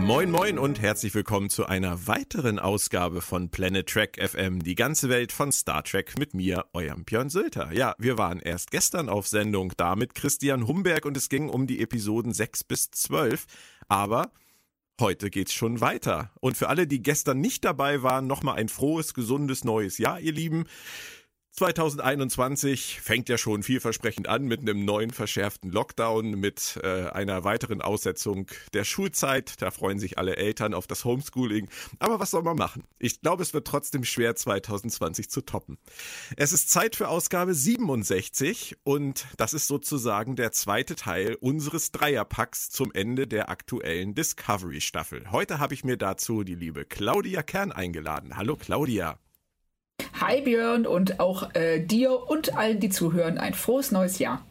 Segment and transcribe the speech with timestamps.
[0.00, 5.10] Moin moin und herzlich willkommen zu einer weiteren Ausgabe von Planet Trek FM, die ganze
[5.10, 7.70] Welt von Star Trek mit mir, eurem Björn Sülter.
[7.72, 11.66] Ja, wir waren erst gestern auf Sendung da mit Christian Humberg und es ging um
[11.66, 13.44] die Episoden 6 bis 12,
[13.88, 14.32] aber
[15.00, 16.30] heute geht's schon weiter.
[16.40, 20.32] Und für alle, die gestern nicht dabei waren, nochmal ein frohes, gesundes neues Jahr, ihr
[20.32, 20.64] Lieben.
[21.52, 27.82] 2021 fängt ja schon vielversprechend an mit einem neuen verschärften Lockdown, mit äh, einer weiteren
[27.82, 29.60] Aussetzung der Schulzeit.
[29.60, 31.68] Da freuen sich alle Eltern auf das Homeschooling.
[31.98, 32.84] Aber was soll man machen?
[32.98, 35.76] Ich glaube, es wird trotzdem schwer, 2020 zu toppen.
[36.36, 42.70] Es ist Zeit für Ausgabe 67 und das ist sozusagen der zweite Teil unseres Dreierpacks
[42.70, 45.30] zum Ende der aktuellen Discovery-Staffel.
[45.30, 48.36] Heute habe ich mir dazu die liebe Claudia Kern eingeladen.
[48.36, 49.18] Hallo Claudia.
[50.20, 54.44] Hi Björn und auch äh, dir und allen, die zuhören, ein frohes neues Jahr.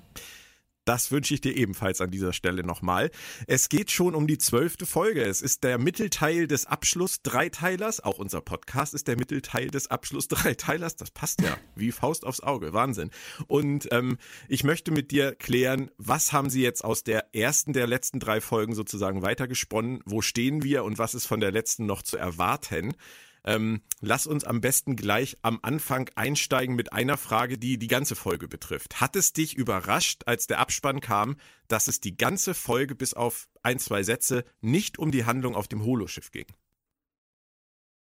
[0.89, 3.11] Das wünsche ich dir ebenfalls an dieser Stelle nochmal.
[3.45, 5.21] Es geht schon um die zwölfte Folge.
[5.21, 7.99] Es ist der Mittelteil des Abschluss-Dreiteilers.
[8.03, 10.95] Auch unser Podcast ist der Mittelteil des Abschluss-Dreiteilers.
[10.95, 12.73] Das passt ja wie Faust aufs Auge.
[12.73, 13.11] Wahnsinn.
[13.45, 17.85] Und ähm, ich möchte mit dir klären, was haben Sie jetzt aus der ersten der
[17.85, 20.01] letzten drei Folgen sozusagen weitergesponnen?
[20.05, 22.95] Wo stehen wir und was ist von der letzten noch zu erwarten?
[23.45, 28.15] Ähm, lass uns am besten gleich am Anfang einsteigen mit einer Frage, die die ganze
[28.15, 29.01] Folge betrifft.
[29.01, 33.47] Hat es dich überrascht, als der Abspann kam, dass es die ganze Folge bis auf
[33.63, 36.47] ein, zwei Sätze nicht um die Handlung auf dem Holoschiff ging?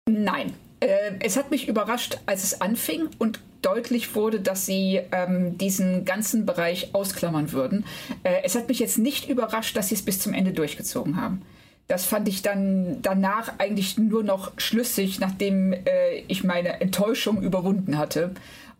[0.09, 0.55] Nein.
[0.81, 6.07] Äh, es hat mich überrascht, als es anfing und deutlich wurde, dass sie ähm, diesen
[6.07, 7.85] ganzen Bereich ausklammern würden.
[8.23, 11.43] Äh, es hat mich jetzt nicht überrascht, dass sie es bis zum Ende durchgezogen haben
[11.91, 17.99] das fand ich dann danach eigentlich nur noch schlüssig, nachdem äh, ich meine Enttäuschung überwunden
[17.99, 18.33] hatte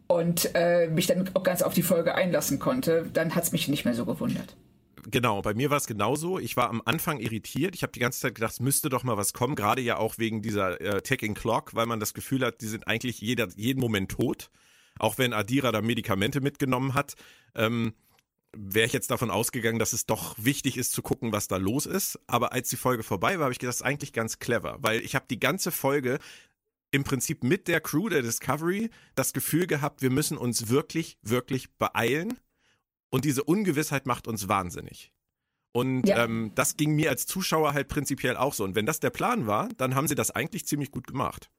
[0.07, 3.11] und äh, mich dann auch ganz auf die Folge einlassen konnte.
[3.13, 4.57] Dann hat es mich nicht mehr so gewundert.
[5.11, 6.39] Genau, bei mir war es genauso.
[6.39, 7.75] Ich war am Anfang irritiert.
[7.75, 10.19] Ich habe die ganze Zeit gedacht, es müsste doch mal was kommen, gerade ja auch
[10.19, 13.81] wegen dieser äh, Ticking Clock, weil man das Gefühl hat, die sind eigentlich jeder, jeden
[13.81, 14.51] Moment tot.
[15.01, 17.15] Auch wenn Adira da Medikamente mitgenommen hat.
[17.57, 17.95] Ähm,
[18.57, 21.87] wäre ich jetzt davon ausgegangen, dass es doch wichtig ist zu gucken, was da los
[21.87, 22.19] ist.
[22.27, 25.01] Aber als die Folge vorbei war, habe ich gedacht, das ist eigentlich ganz clever, weil
[25.01, 26.19] ich habe die ganze Folge
[26.91, 31.73] im Prinzip mit der Crew der Discovery das Gefühl gehabt, wir müssen uns wirklich, wirklich
[31.77, 32.39] beeilen.
[33.11, 35.13] Und diese Ungewissheit macht uns wahnsinnig.
[35.73, 36.25] Und ja.
[36.25, 38.65] ähm, das ging mir als Zuschauer halt prinzipiell auch so.
[38.65, 41.51] Und wenn das der Plan war, dann haben sie das eigentlich ziemlich gut gemacht.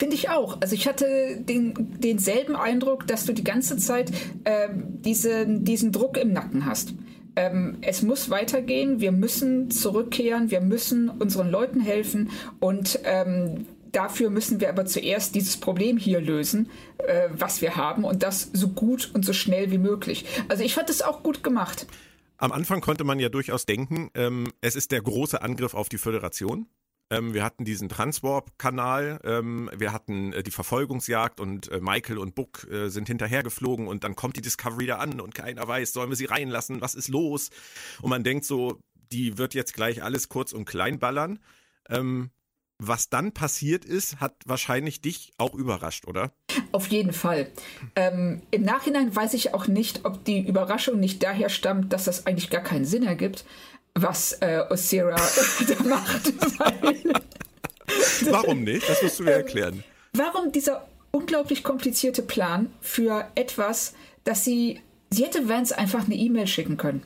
[0.00, 0.56] Finde ich auch.
[0.62, 4.10] Also ich hatte den, denselben Eindruck, dass du die ganze Zeit
[4.46, 6.94] ähm, diese, diesen Druck im Nacken hast.
[7.36, 12.30] Ähm, es muss weitergehen, wir müssen zurückkehren, wir müssen unseren Leuten helfen
[12.60, 18.04] und ähm, dafür müssen wir aber zuerst dieses Problem hier lösen, äh, was wir haben
[18.04, 20.24] und das so gut und so schnell wie möglich.
[20.48, 21.86] Also ich fand es auch gut gemacht.
[22.38, 25.98] Am Anfang konnte man ja durchaus denken, ähm, es ist der große Angriff auf die
[25.98, 26.68] Föderation.
[27.10, 32.36] Ähm, wir hatten diesen Transwarp-Kanal, ähm, wir hatten äh, die Verfolgungsjagd und äh, Michael und
[32.36, 36.10] Book äh, sind hinterhergeflogen und dann kommt die Discovery da an und keiner weiß, sollen
[36.10, 37.50] wir sie reinlassen, was ist los?
[38.00, 38.78] Und man denkt so,
[39.10, 41.40] die wird jetzt gleich alles kurz und klein ballern.
[41.88, 42.30] Ähm,
[42.82, 46.32] was dann passiert ist, hat wahrscheinlich dich auch überrascht, oder?
[46.72, 47.50] Auf jeden Fall.
[47.94, 52.26] Ähm, Im Nachhinein weiß ich auch nicht, ob die Überraschung nicht daher stammt, dass das
[52.26, 53.44] eigentlich gar keinen Sinn ergibt
[53.94, 55.16] was äh, Osira
[55.68, 56.32] da macht.
[58.30, 58.88] Warum nicht?
[58.88, 59.84] Das musst du mir ähm, erklären.
[60.12, 64.80] Warum dieser unglaublich komplizierte Plan für etwas, dass sie.
[65.12, 67.04] Sie hätte Vance einfach eine E-Mail schicken können.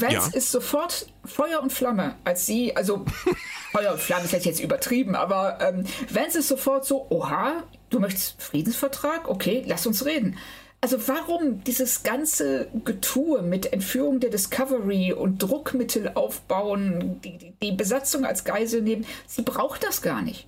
[0.00, 0.36] Vance ja.
[0.36, 3.04] ist sofort Feuer und Flamme, als sie, also
[3.72, 8.40] Feuer und Flamme ist jetzt übertrieben, aber ähm, Vance ist sofort so, oha, du möchtest
[8.40, 9.28] Friedensvertrag?
[9.28, 10.38] Okay, lass uns reden.
[10.86, 17.72] Also warum dieses ganze Getue mit Entführung der Discovery und Druckmittel aufbauen, die, die, die
[17.72, 20.46] Besatzung als Geisel nehmen, sie braucht das gar nicht.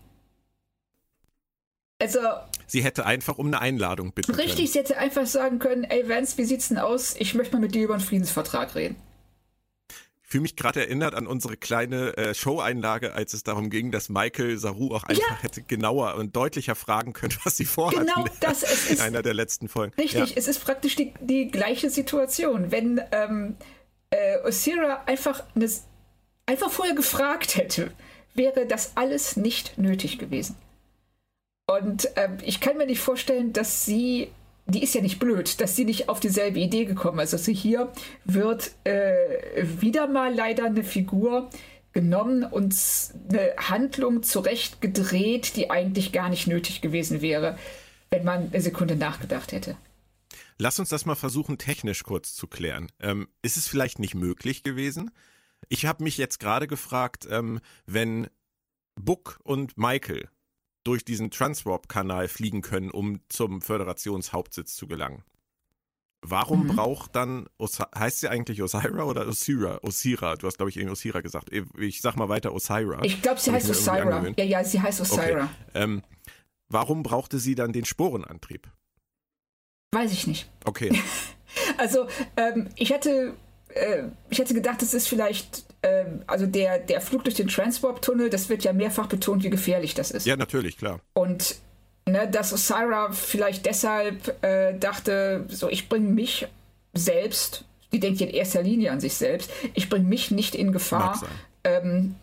[2.00, 2.20] Also.
[2.69, 4.69] Sie hätte einfach um eine Einladung bitten Richtig, können.
[4.69, 7.17] sie hätte einfach sagen können, ey Vance, wie sieht's denn aus?
[7.19, 8.94] Ich möchte mal mit dir über einen Friedensvertrag reden
[10.28, 14.58] fühle mich gerade erinnert an unsere kleine äh, Show-Einlage, als es darum ging, dass Michael
[14.58, 15.42] Saru auch einfach ja.
[15.42, 18.06] hätte genauer und deutlicher fragen können, was sie vorhat.
[18.06, 19.94] Genau das es ist einer der letzten Folgen.
[19.94, 20.36] Richtig, ja.
[20.36, 22.70] es ist praktisch die, die gleiche Situation.
[22.70, 23.56] Wenn ähm,
[24.10, 25.70] äh, Osira einfach, eine,
[26.44, 27.90] einfach vorher gefragt hätte,
[28.34, 30.56] wäre das alles nicht nötig gewesen.
[31.66, 34.31] Und äh, ich kann mir nicht vorstellen, dass sie
[34.69, 37.32] die ist ja nicht blöd, dass sie nicht auf dieselbe Idee gekommen ist.
[37.32, 37.91] Also hier
[38.25, 39.15] wird äh,
[39.81, 41.49] wieder mal leider eine Figur
[41.93, 42.75] genommen und
[43.31, 47.59] eine Handlung zurechtgedreht, die eigentlich gar nicht nötig gewesen wäre,
[48.11, 49.76] wenn man eine Sekunde nachgedacht hätte.
[50.59, 52.88] Lass uns das mal versuchen, technisch kurz zu klären.
[53.00, 55.11] Ähm, ist es vielleicht nicht möglich gewesen,
[55.69, 58.29] Ich habe mich jetzt gerade gefragt, ähm, wenn
[58.94, 60.29] Book und Michael
[60.84, 65.22] durch diesen Transwarp-Kanal fliegen können, um zum Föderationshauptsitz zu gelangen.
[66.20, 66.75] Warum mhm.
[66.75, 67.46] braucht dann,
[67.96, 69.78] heißt sie eigentlich Osira oder Osira?
[69.82, 71.50] Osira, du hast glaube ich irgendwie Osira gesagt.
[71.78, 73.04] Ich sag mal weiter Osira.
[73.04, 74.26] Ich glaube, sie heißt Osira.
[74.36, 75.44] Ja, ja, sie heißt Osira.
[75.44, 75.48] Okay.
[75.75, 76.02] Ähm,
[76.69, 78.69] warum brauchte sie dann den Sporenantrieb?
[79.92, 80.50] Weiß ich nicht.
[80.64, 81.00] Okay.
[81.78, 83.36] also, ähm, ich hätte
[83.74, 88.30] äh, ich hätte gedacht, es ist vielleicht, äh, also der, der Flug durch den Transwarp-Tunnel,
[88.30, 90.26] das wird ja mehrfach betont, wie gefährlich das ist.
[90.26, 91.00] Ja, natürlich, klar.
[91.14, 91.56] Und
[92.06, 96.46] ne, dass Osira vielleicht deshalb äh, dachte, so ich bringe mich
[96.94, 101.22] selbst, die denkt in erster Linie an sich selbst, ich bringe mich nicht in Gefahr.
[101.64, 102.14] Ähm,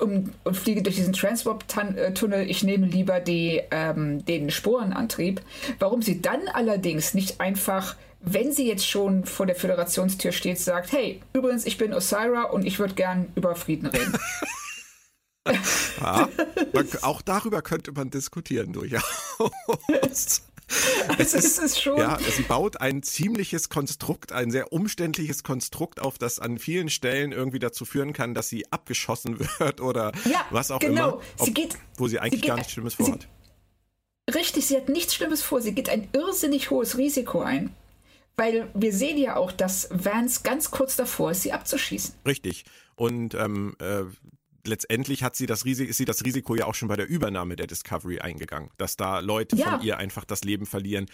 [0.00, 5.42] um, und fliege durch diesen Transwarp-Tunnel, ich nehme lieber die, ähm, den Sporenantrieb.
[5.78, 10.92] Warum sie dann allerdings nicht einfach, wenn sie jetzt schon vor der Föderationstür steht, sagt,
[10.92, 14.18] hey, übrigens, ich bin Osira und ich würde gern über Frieden reden.
[16.00, 16.28] ja,
[16.72, 19.02] man, auch darüber könnte man diskutieren durchaus.
[21.18, 21.98] Es ist, ist schon.
[21.98, 27.32] Ja, sie baut ein ziemliches Konstrukt, ein sehr umständliches Konstrukt auf, das an vielen Stellen
[27.32, 30.92] irgendwie dazu führen kann, dass sie abgeschossen wird oder ja, was auch genau.
[30.92, 31.22] immer.
[31.38, 33.26] Ob, sie geht, wo sie eigentlich sie gar nichts Schlimmes vorhat.
[34.32, 35.60] Richtig, sie hat nichts Schlimmes vor.
[35.60, 37.74] Sie geht ein irrsinnig hohes Risiko ein.
[38.40, 42.14] Weil wir sehen ja auch, dass Vance ganz kurz davor ist, sie abzuschießen.
[42.26, 42.64] Richtig.
[42.96, 44.04] Und ähm, äh,
[44.66, 47.56] letztendlich hat sie das Risiko, ist sie das Risiko ja auch schon bei der Übernahme
[47.56, 49.72] der Discovery eingegangen, dass da Leute ja.
[49.72, 51.04] von ihr einfach das Leben verlieren,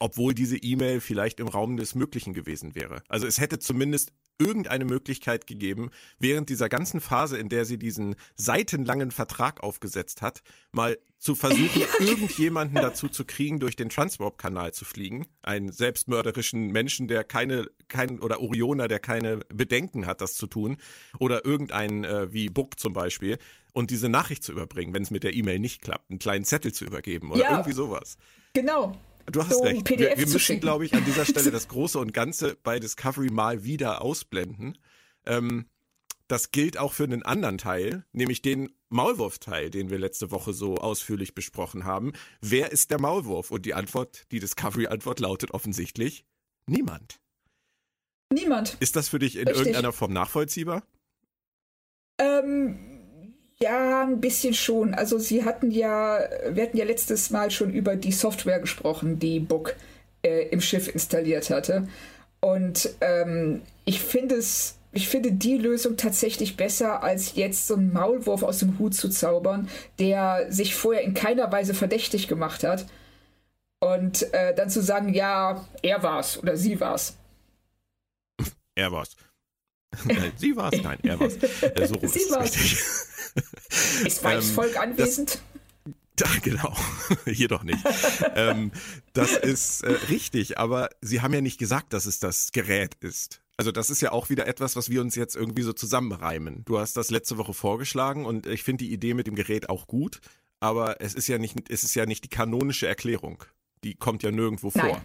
[0.00, 3.02] obwohl diese E-Mail vielleicht im Raum des Möglichen gewesen wäre.
[3.08, 8.16] Also es hätte zumindest irgendeine Möglichkeit gegeben, während dieser ganzen Phase, in der sie diesen
[8.34, 10.42] seitenlangen Vertrag aufgesetzt hat,
[10.72, 15.26] mal zu versuchen, irgendjemanden dazu zu kriegen, durch den Transwarp-Kanal zu fliegen.
[15.42, 20.78] Einen selbstmörderischen Menschen, der keine, kein, oder Orioner, der keine Bedenken hat, das zu tun.
[21.18, 23.36] Oder irgendeinen äh, wie Book zum Beispiel.
[23.74, 26.72] Und diese Nachricht zu überbringen, wenn es mit der E-Mail nicht klappt, einen kleinen Zettel
[26.72, 28.16] zu übergeben oder ja, irgendwie sowas.
[28.54, 28.96] Genau.
[29.30, 29.88] Du hast so recht.
[29.88, 33.64] Wir, wir müssen, glaube ich, an dieser Stelle das Große und Ganze bei Discovery mal
[33.64, 34.78] wieder ausblenden.
[35.26, 35.66] Ähm,
[36.28, 40.76] das gilt auch für einen anderen Teil, nämlich den Maulwurf-Teil, den wir letzte Woche so
[40.76, 42.12] ausführlich besprochen haben.
[42.40, 43.50] Wer ist der Maulwurf?
[43.50, 46.24] Und die Antwort, die Discovery-Antwort lautet offensichtlich
[46.66, 47.20] niemand.
[48.32, 48.76] Niemand.
[48.78, 49.66] Ist das für dich in Richtig.
[49.66, 50.84] irgendeiner Form nachvollziehbar?
[52.18, 52.89] Ähm,
[53.62, 54.94] ja, ein bisschen schon.
[54.94, 56.18] Also sie hatten ja,
[56.48, 59.76] wir hatten ja letztes Mal schon über die Software gesprochen, die Book
[60.22, 61.86] äh, im Schiff installiert hatte.
[62.40, 67.92] Und ähm, ich finde es, ich finde die Lösung tatsächlich besser, als jetzt so einen
[67.92, 69.68] Maulwurf aus dem Hut zu zaubern,
[69.98, 72.86] der sich vorher in keiner Weise verdächtig gemacht hat.
[73.82, 77.16] Und äh, dann zu sagen, ja, er war's oder sie war's.
[78.76, 79.16] Er war's.
[80.04, 80.74] Nein, sie war's?
[80.82, 81.36] Nein, er war's.
[81.36, 82.54] Äh, so sie ist war's.
[82.54, 82.78] richtig.
[84.04, 85.40] Ist Weißvolk ähm, anwesend?
[86.16, 86.76] Das, ja, genau.
[87.26, 87.78] Hier doch nicht.
[88.34, 88.72] ähm,
[89.12, 93.40] das ist äh, richtig, aber Sie haben ja nicht gesagt, dass es das Gerät ist.
[93.56, 96.64] Also das ist ja auch wieder etwas, was wir uns jetzt irgendwie so zusammenreimen.
[96.64, 99.86] Du hast das letzte Woche vorgeschlagen und ich finde die Idee mit dem Gerät auch
[99.86, 100.20] gut,
[100.60, 103.44] aber es ist ja nicht, es ist ja nicht die kanonische Erklärung.
[103.84, 104.86] Die kommt ja nirgendwo Nein.
[104.86, 105.04] vor.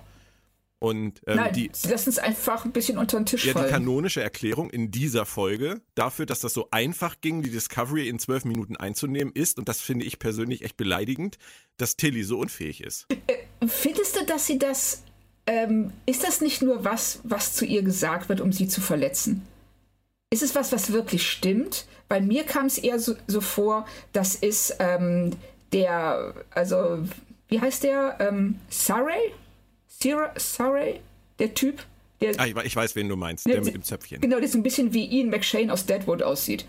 [0.79, 3.67] Und ähm, Nein, die, sie lassen es einfach ein bisschen unter den Tisch ja, fallen.
[3.67, 8.19] Die kanonische Erklärung in dieser Folge dafür, dass das so einfach ging, die Discovery in
[8.19, 11.37] zwölf Minuten einzunehmen, ist, und das finde ich persönlich echt beleidigend,
[11.77, 13.07] dass Tilly so unfähig ist.
[13.09, 15.03] Äh, findest du, dass sie das,
[15.47, 19.47] ähm, ist das nicht nur was, was zu ihr gesagt wird, um sie zu verletzen?
[20.29, 21.87] Ist es was, was wirklich stimmt?
[22.09, 25.31] Bei mir kam es eher so, so, vor, das ist ähm,
[25.71, 26.99] der, also,
[27.47, 28.17] wie heißt der?
[28.19, 28.59] Ähm,
[30.01, 30.29] Surrey?
[30.37, 30.99] Surrey,
[31.39, 31.85] der Typ.
[32.21, 34.21] Der, ah, ich weiß, wen du meinst, der, der mit dem Zöpfchen.
[34.21, 36.65] Genau, der so ein bisschen wie Ian McShane aus Deadwood aussieht.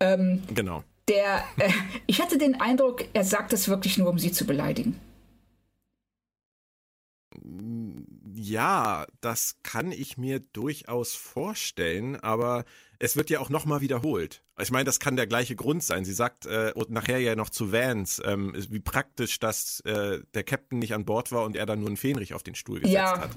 [0.00, 0.84] Ähm, genau.
[1.08, 1.70] Der, äh,
[2.06, 4.98] ich hatte den Eindruck, er sagt das wirklich nur, um sie zu beleidigen.
[8.36, 12.64] Ja, das kann ich mir durchaus vorstellen, aber
[12.98, 14.42] es wird ja auch nochmal wiederholt.
[14.60, 16.04] Ich meine, das kann der gleiche Grund sein.
[16.04, 20.42] Sie sagt äh, und nachher ja noch zu Vance, ähm, wie praktisch, dass äh, der
[20.42, 22.94] Captain nicht an Bord war und er dann nur einen Fähnrich auf den Stuhl gesetzt
[22.94, 23.20] ja.
[23.20, 23.30] hat.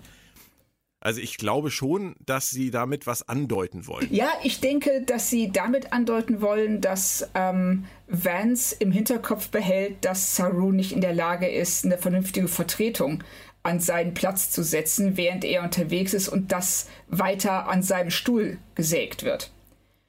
[1.00, 4.08] Also ich glaube schon, dass sie damit was andeuten wollen.
[4.12, 10.36] Ja, ich denke, dass sie damit andeuten wollen, dass ähm, Vance im Hinterkopf behält, dass
[10.36, 13.24] Saru nicht in der Lage ist, eine vernünftige Vertretung
[13.67, 18.57] an seinen Platz zu setzen, während er unterwegs ist und das weiter an seinem Stuhl
[18.75, 19.51] gesägt wird.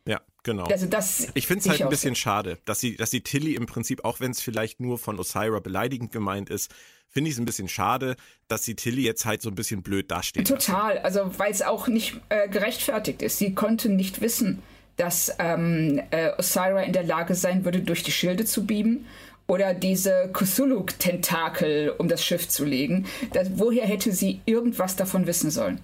[0.07, 0.65] Ja, genau.
[0.67, 3.67] Also das ich finde es halt ein bisschen schade, dass sie, dass sie Tilly im
[3.67, 6.73] Prinzip, auch wenn es vielleicht nur von Osira beleidigend gemeint ist,
[7.09, 10.11] finde ich es ein bisschen schade, dass sie Tilly jetzt halt so ein bisschen blöd
[10.11, 10.47] dasteht.
[10.47, 13.39] Total, also weil es auch nicht äh, gerechtfertigt ist.
[13.39, 14.63] Sie konnte nicht wissen,
[14.97, 19.07] dass ähm, äh, Osira in der Lage sein würde, durch die Schilde zu beamen
[19.49, 23.07] oder diese Cthulhu-Tentakel um das Schiff zu legen.
[23.33, 25.81] Das, woher hätte sie irgendwas davon wissen sollen?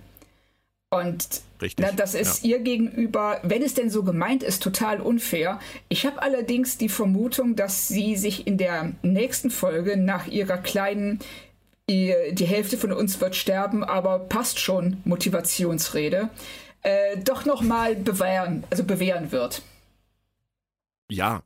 [0.91, 1.41] Und
[1.79, 2.51] na, das ist ja.
[2.51, 5.59] ihr gegenüber, wenn es denn so gemeint ist, total unfair.
[5.89, 11.19] Ich habe allerdings die Vermutung, dass sie sich in der nächsten Folge nach ihrer kleinen
[11.87, 16.31] die Hälfte von uns wird sterben, aber passt schon Motivationsrede,
[16.81, 19.61] äh, doch noch mal bewähren, also bewähren wird.
[21.11, 21.43] Ja,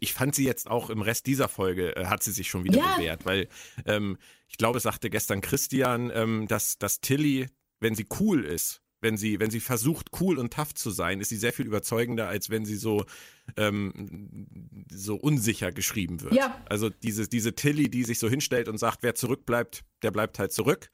[0.00, 2.78] ich fand sie jetzt auch im Rest dieser Folge äh, hat sie sich schon wieder
[2.78, 2.96] ja.
[2.96, 3.48] bewährt, weil
[3.86, 4.18] ähm,
[4.48, 7.48] ich glaube, es sagte gestern Christian, ähm, dass, dass Tilly
[7.80, 11.28] wenn sie cool ist, wenn sie, wenn sie versucht, cool und tough zu sein, ist
[11.28, 13.04] sie sehr viel überzeugender, als wenn sie so,
[13.56, 16.34] ähm, so unsicher geschrieben wird.
[16.34, 16.60] Ja.
[16.68, 20.52] Also diese, diese Tilly, die sich so hinstellt und sagt, wer zurückbleibt, der bleibt halt
[20.52, 20.90] zurück.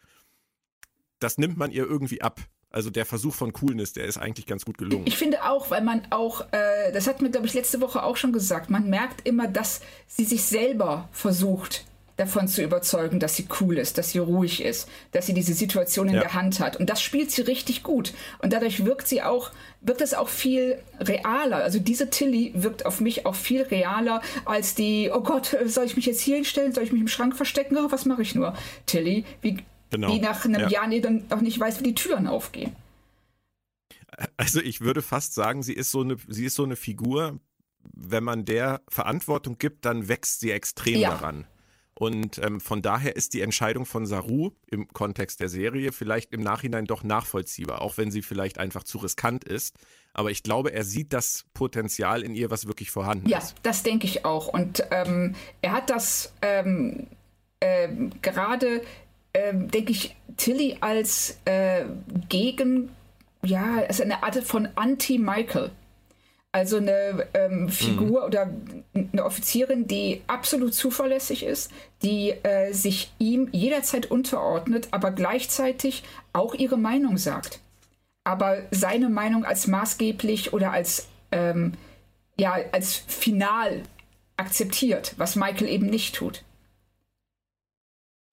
[1.19, 2.43] Das nimmt man ihr irgendwie ab.
[2.75, 5.07] Also der Versuch von Coolness, der ist eigentlich ganz gut gelungen.
[5.07, 8.17] Ich finde auch, weil man auch, äh, das hat mir, glaube ich, letzte Woche auch
[8.17, 11.85] schon gesagt, man merkt immer, dass sie sich selber versucht
[12.17, 16.09] davon zu überzeugen, dass sie cool ist, dass sie ruhig ist, dass sie diese Situation
[16.09, 16.23] in ja.
[16.23, 16.77] der Hand hat.
[16.77, 18.13] Und das spielt sie richtig gut.
[18.41, 21.59] Und dadurch wirkt sie auch, wirkt es auch viel realer.
[21.59, 25.95] Also diese Tilly wirkt auf mich auch viel realer als die, oh Gott, soll ich
[25.95, 26.73] mich jetzt hier hinstellen?
[26.73, 27.77] Soll ich mich im Schrank verstecken?
[27.79, 28.55] Oh, was mache ich nur?
[28.87, 29.59] Tilly, wie,
[29.95, 30.13] genau.
[30.13, 30.69] die nach einem ja.
[30.69, 32.75] Jahr dann auch nicht weiß, wie die Türen aufgehen.
[34.37, 37.41] Also ich würde fast sagen, sie ist so eine, sie ist so eine Figur,
[37.83, 41.11] wenn man der Verantwortung gibt, dann wächst sie extrem ja.
[41.11, 41.47] daran.
[41.97, 46.41] Und ähm, von daher ist die Entscheidung von Saru im Kontext der Serie vielleicht im
[46.41, 49.77] Nachhinein doch nachvollziehbar, auch wenn sie vielleicht einfach zu riskant ist.
[50.13, 53.51] Aber ich glaube, er sieht das Potenzial in ihr, was wirklich vorhanden ja, ist.
[53.51, 54.49] Ja, das denke ich auch.
[54.49, 57.07] Und ähm, er hat das ähm,
[57.61, 57.89] äh,
[58.23, 58.83] gerade,
[59.35, 61.85] äh, denke ich, Tilly als äh,
[62.29, 62.89] gegen,
[63.45, 65.71] ja, also eine Art von Anti-Michael
[66.55, 68.27] also eine ähm, Figur mhm.
[68.27, 68.51] oder
[68.95, 71.73] eine Offizierin, die absolut zuverlässig ist,
[72.05, 77.59] die äh, sich ihm jederzeit unterordnet, aber gleichzeitig auch ihre Meinung sagt.
[78.23, 81.73] Aber seine Meinung als maßgeblich oder als, ähm,
[82.39, 83.83] ja, als final
[84.37, 86.44] akzeptiert, was Michael eben nicht tut.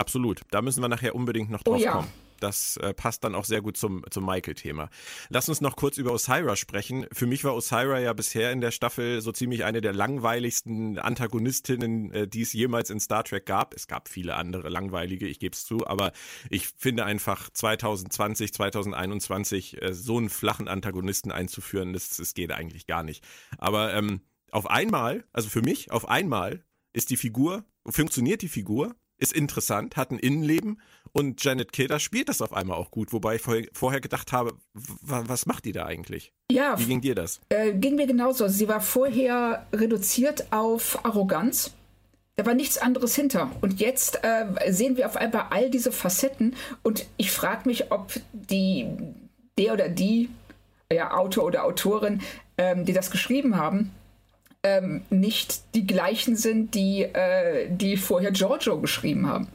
[0.02, 0.42] Absolut.
[0.50, 1.92] Da müssen wir nachher unbedingt noch oh drauf oh, ja.
[1.92, 2.08] kommen.
[2.40, 4.90] Das äh, passt dann auch sehr gut zum, zum Michael-Thema.
[5.30, 7.06] Lass uns noch kurz über Osira sprechen.
[7.14, 12.12] Für mich war Osira ja bisher in der Staffel so ziemlich eine der langweiligsten Antagonistinnen,
[12.12, 13.76] äh, die es jemals in Star Trek gab.
[13.76, 16.14] Es gab viele andere langweilige, ich gebe es zu, aber
[16.50, 22.88] ich finde einfach 2020, 2021 äh, so einen flachen Antagonisten einzuführen, das, das geht eigentlich
[22.88, 23.24] gar nicht.
[23.60, 28.96] Aber ähm, auf einmal, also für mich, auf einmal ist die Figur, funktioniert die Figur
[29.22, 30.82] ist interessant, hat ein Innenleben
[31.14, 33.42] und Janet Kidder spielt das auf einmal auch gut, wobei ich
[33.74, 36.34] vorher gedacht habe, was macht die da eigentlich?
[36.52, 36.78] Ja.
[36.80, 37.40] Wie ging dir das?
[37.50, 38.48] Äh, ging mir genauso.
[38.48, 41.72] Sie war vorher reduziert auf Arroganz.
[42.38, 43.52] Da war nichts anderes hinter.
[43.62, 48.14] Und jetzt äh, sehen wir auf einmal all diese Facetten und ich frage mich, ob
[48.34, 48.88] die,
[49.58, 50.30] der oder die,
[50.92, 52.22] ja, Autor oder Autorin,
[52.58, 53.92] ähm, die das geschrieben haben,
[54.64, 59.48] ähm, nicht die gleichen sind, die, äh, die vorher Giorgio geschrieben haben.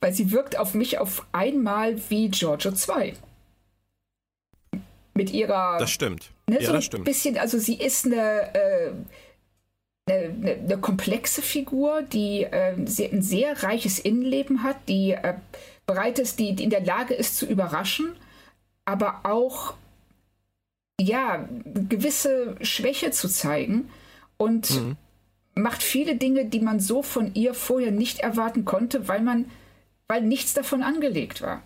[0.00, 3.14] Weil sie wirkt auf mich auf einmal wie Giorgio 2.
[5.14, 5.78] Mit ihrer.
[5.78, 6.30] Das stimmt.
[6.48, 7.04] Ne, ja, so das stimmt.
[7.04, 8.54] bisschen, also sie ist eine.
[8.54, 8.90] Äh,
[10.10, 15.34] eine, eine, komplexe Figur, die äh, sehr, ein sehr reiches Innenleben hat, die äh,
[15.84, 18.16] bereit ist, die, die, in der Lage ist zu überraschen,
[18.86, 19.74] aber auch
[20.98, 23.90] ja gewisse Schwäche zu zeigen
[24.38, 24.96] und mhm.
[25.54, 29.50] macht viele Dinge, die man so von ihr vorher nicht erwarten konnte, weil man,
[30.06, 31.62] weil nichts davon angelegt war.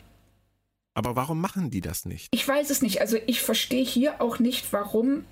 [0.95, 2.29] Aber warum machen die das nicht?
[2.33, 3.00] Ich weiß es nicht.
[3.00, 5.25] Also ich verstehe hier auch nicht, warum.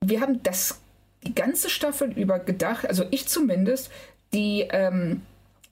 [0.00, 0.80] Wir haben das
[1.26, 3.90] die ganze Staffel über gedacht, also ich zumindest,
[4.32, 5.22] die ähm,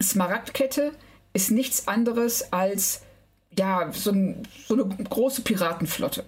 [0.02, 0.92] Smaragdkette
[1.32, 3.02] ist nichts anderes als
[3.56, 6.24] ja so, ein, so eine große Piratenflotte.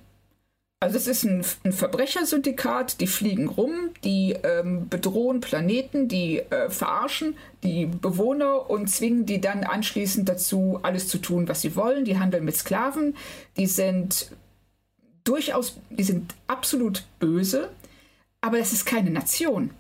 [0.78, 6.68] Also es ist ein, ein Verbrechersyndikat, die fliegen rum, die ähm, bedrohen Planeten, die äh,
[6.68, 12.04] verarschen die Bewohner und zwingen die dann anschließend dazu, alles zu tun, was sie wollen.
[12.04, 13.16] Die handeln mit Sklaven,
[13.56, 14.30] die sind
[15.24, 17.70] durchaus, die sind absolut böse,
[18.42, 19.70] aber das ist keine Nation.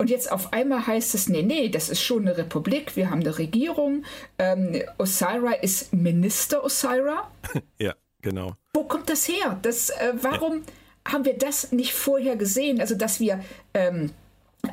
[0.00, 3.20] Und jetzt auf einmal heißt es, nee, nee, das ist schon eine Republik, wir haben
[3.20, 4.04] eine Regierung.
[4.38, 7.28] Ähm, Osira ist Minister Osira.
[7.78, 7.94] ja.
[8.22, 8.56] Genau.
[8.72, 9.58] Wo kommt das her?
[9.62, 10.64] Das, äh, warum
[11.06, 11.12] ja.
[11.12, 12.80] haben wir das nicht vorher gesehen?
[12.80, 13.42] Also, dass wir
[13.74, 14.12] ähm,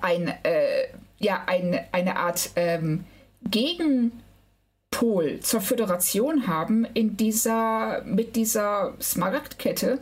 [0.01, 0.87] ein, äh,
[1.19, 3.05] ja, ein, eine Art ähm,
[3.43, 9.99] Gegenpol zur Föderation haben in dieser, mit dieser Smaragdkette.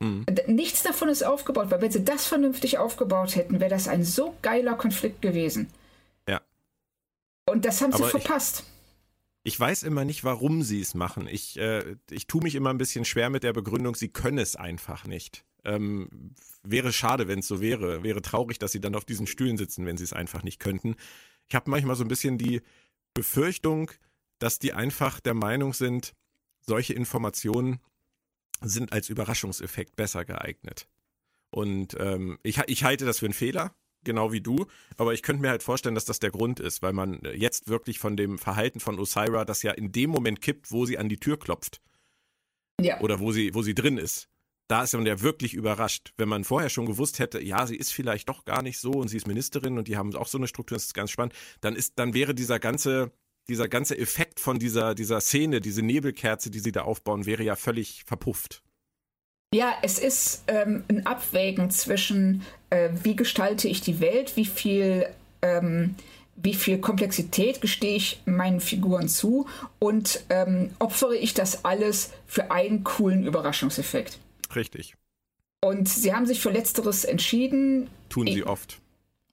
[0.00, 0.26] Mhm.
[0.46, 4.34] Nichts davon ist aufgebaut, weil wenn sie das vernünftig aufgebaut hätten, wäre das ein so
[4.42, 5.70] geiler Konflikt gewesen.
[6.28, 6.40] Ja.
[7.46, 8.64] Und das haben Aber sie verpasst.
[8.66, 8.73] Ich,
[9.44, 11.28] ich, weiß immer nicht, warum sie es machen.
[11.28, 14.56] Ich, äh, ich tue mich immer ein bisschen schwer mit der Begründung, sie können es
[14.56, 15.44] einfach nicht.
[15.64, 18.02] Ähm, wäre schade, wenn es so wäre.
[18.02, 20.96] Wäre traurig, dass sie dann auf diesen Stühlen sitzen, wenn sie es einfach nicht könnten.
[21.48, 22.62] Ich habe manchmal so ein bisschen die
[23.14, 23.90] Befürchtung,
[24.38, 26.14] dass die einfach der Meinung sind,
[26.60, 27.80] solche Informationen
[28.60, 30.88] sind als Überraschungseffekt besser geeignet.
[31.50, 35.42] Und ähm, ich, ich halte das für einen Fehler, genau wie du, aber ich könnte
[35.42, 38.80] mir halt vorstellen, dass das der Grund ist, weil man jetzt wirklich von dem Verhalten
[38.80, 41.80] von Osira, das ja in dem Moment kippt, wo sie an die Tür klopft.
[42.80, 43.00] Ja.
[43.00, 44.28] Oder wo sie, wo sie drin ist.
[44.66, 46.14] Da ist man ja wirklich überrascht.
[46.16, 49.08] Wenn man vorher schon gewusst hätte, ja, sie ist vielleicht doch gar nicht so und
[49.08, 51.76] sie ist Ministerin und die haben auch so eine Struktur, das ist ganz spannend, dann
[51.76, 53.12] ist, dann wäre dieser ganze,
[53.48, 57.56] dieser ganze Effekt von dieser, dieser Szene, diese Nebelkerze, die sie da aufbauen, wäre ja
[57.56, 58.63] völlig verpufft.
[59.52, 65.06] Ja, es ist ähm, ein Abwägen zwischen, äh, wie gestalte ich die Welt, wie viel,
[65.42, 65.94] ähm,
[66.36, 69.46] wie viel Komplexität gestehe ich meinen Figuren zu
[69.78, 74.18] und ähm, opfere ich das alles für einen coolen Überraschungseffekt.
[74.56, 74.96] Richtig.
[75.64, 77.88] Und sie haben sich für Letzteres entschieden.
[78.08, 78.80] Tun sie ich, oft.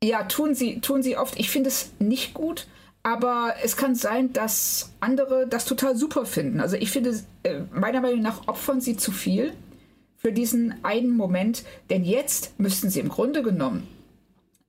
[0.03, 1.39] Ja, tun sie, tun sie oft.
[1.39, 2.67] Ich finde es nicht gut.
[3.03, 6.59] Aber es kann sein, dass andere das total super finden.
[6.59, 9.53] Also ich finde, äh, meiner Meinung nach opfern sie zu viel
[10.21, 11.63] für diesen einen Moment.
[11.89, 13.87] Denn jetzt müssten sie im Grunde genommen,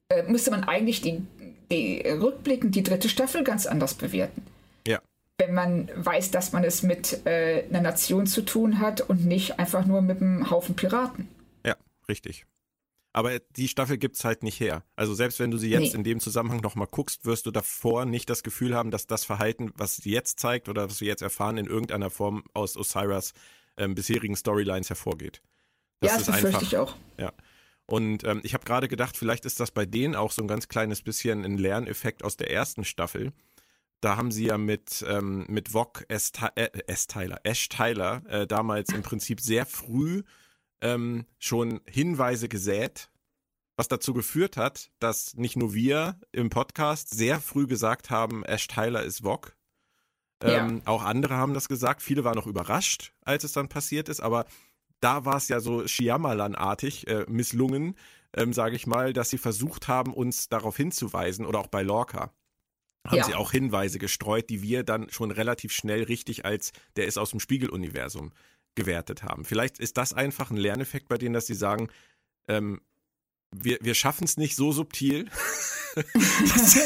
[0.08, 1.22] äh, müsste man eigentlich die,
[1.70, 4.42] die rückblickend die dritte Staffel ganz anders bewerten.
[4.86, 5.00] Ja.
[5.38, 9.58] Wenn man weiß, dass man es mit äh, einer Nation zu tun hat und nicht
[9.58, 11.28] einfach nur mit einem Haufen Piraten.
[11.64, 11.76] Ja,
[12.08, 12.46] richtig.
[13.14, 14.84] Aber die Staffel gibt es halt nicht her.
[14.96, 15.98] Also selbst wenn du sie jetzt nee.
[15.98, 19.70] in dem Zusammenhang nochmal guckst, wirst du davor nicht das Gefühl haben, dass das Verhalten,
[19.76, 23.34] was sie jetzt zeigt oder was wir jetzt erfahren, in irgendeiner Form aus Osiris
[23.76, 25.42] ähm, bisherigen Storylines hervorgeht.
[26.00, 26.96] Das ja, ist das einfach, ich auch.
[27.16, 27.32] Ja.
[27.86, 30.68] Und ähm, ich habe gerade gedacht, vielleicht ist das bei denen auch so ein ganz
[30.68, 33.32] kleines bisschen ein Lerneffekt aus der ersten Staffel.
[34.00, 36.32] Da haben sie ja mit, ähm, mit Vog S.
[36.56, 37.06] Äh, S.
[37.06, 40.22] Tyler, Ash Tyler äh, damals im Prinzip sehr früh
[40.80, 43.10] ähm, schon Hinweise gesät,
[43.76, 48.66] was dazu geführt hat, dass nicht nur wir im Podcast sehr früh gesagt haben, Ash
[48.66, 49.56] Tyler ist Vog.
[50.42, 50.82] Ähm, ja.
[50.86, 52.02] Auch andere haben das gesagt.
[52.02, 54.20] Viele waren noch überrascht, als es dann passiert ist.
[54.20, 54.46] Aber
[55.00, 57.96] da war es ja so Shyamalan-artig äh, misslungen,
[58.34, 62.32] ähm, sage ich mal, dass sie versucht haben, uns darauf hinzuweisen oder auch bei Lorca
[63.06, 63.24] haben ja.
[63.24, 67.30] sie auch Hinweise gestreut, die wir dann schon relativ schnell richtig als der ist aus
[67.30, 68.32] dem Spiegeluniversum
[68.74, 69.44] gewertet haben.
[69.44, 71.88] Vielleicht ist das einfach ein Lerneffekt bei denen, dass sie sagen,
[72.48, 72.80] ähm,
[73.52, 75.28] wir, wir schaffen es nicht so subtil,
[75.94, 76.78] dass,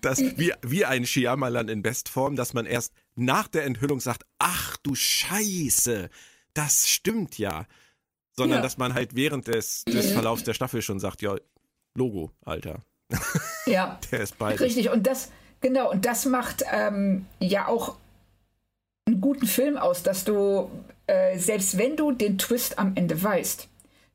[0.00, 4.76] dass wie, wie ein Shyamalan in Bestform, dass man erst nach der Enthüllung sagt, ach
[4.78, 6.10] du Scheiße,
[6.52, 7.66] das stimmt ja.
[8.36, 8.62] Sondern ja.
[8.62, 11.36] dass man halt während des, des Verlaufs der Staffel schon sagt, ja,
[11.94, 12.80] Logo, Alter.
[13.66, 13.98] Ja.
[14.10, 14.60] der ist beides.
[14.60, 17.96] Richtig, und das, genau, und das macht ähm, ja auch
[19.06, 20.70] einen guten Film aus, dass du,
[21.06, 23.68] äh, selbst wenn du den Twist am Ende weißt,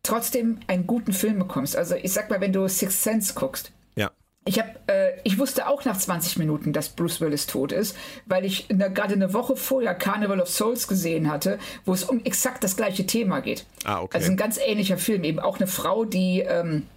[0.03, 1.75] trotzdem einen guten Film bekommst.
[1.75, 3.71] Also ich sag mal, wenn du Sixth Sense guckst.
[3.95, 4.11] Ja.
[4.45, 8.45] Ich, hab, äh, ich wusste auch nach 20 Minuten, dass Bruce Willis tot ist, weil
[8.45, 12.75] ich gerade eine Woche vorher Carnival of Souls gesehen hatte, wo es um exakt das
[12.75, 13.65] gleiche Thema geht.
[13.83, 14.17] Ah, okay.
[14.17, 16.87] Also ein ganz ähnlicher Film, eben auch eine Frau, die ähm,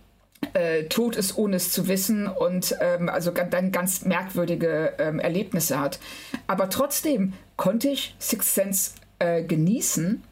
[0.54, 5.80] äh, tot ist, ohne es zu wissen und ähm, also dann ganz merkwürdige ähm, Erlebnisse
[5.80, 5.98] hat.
[6.46, 10.22] Aber trotzdem konnte ich Sixth Sense äh, genießen,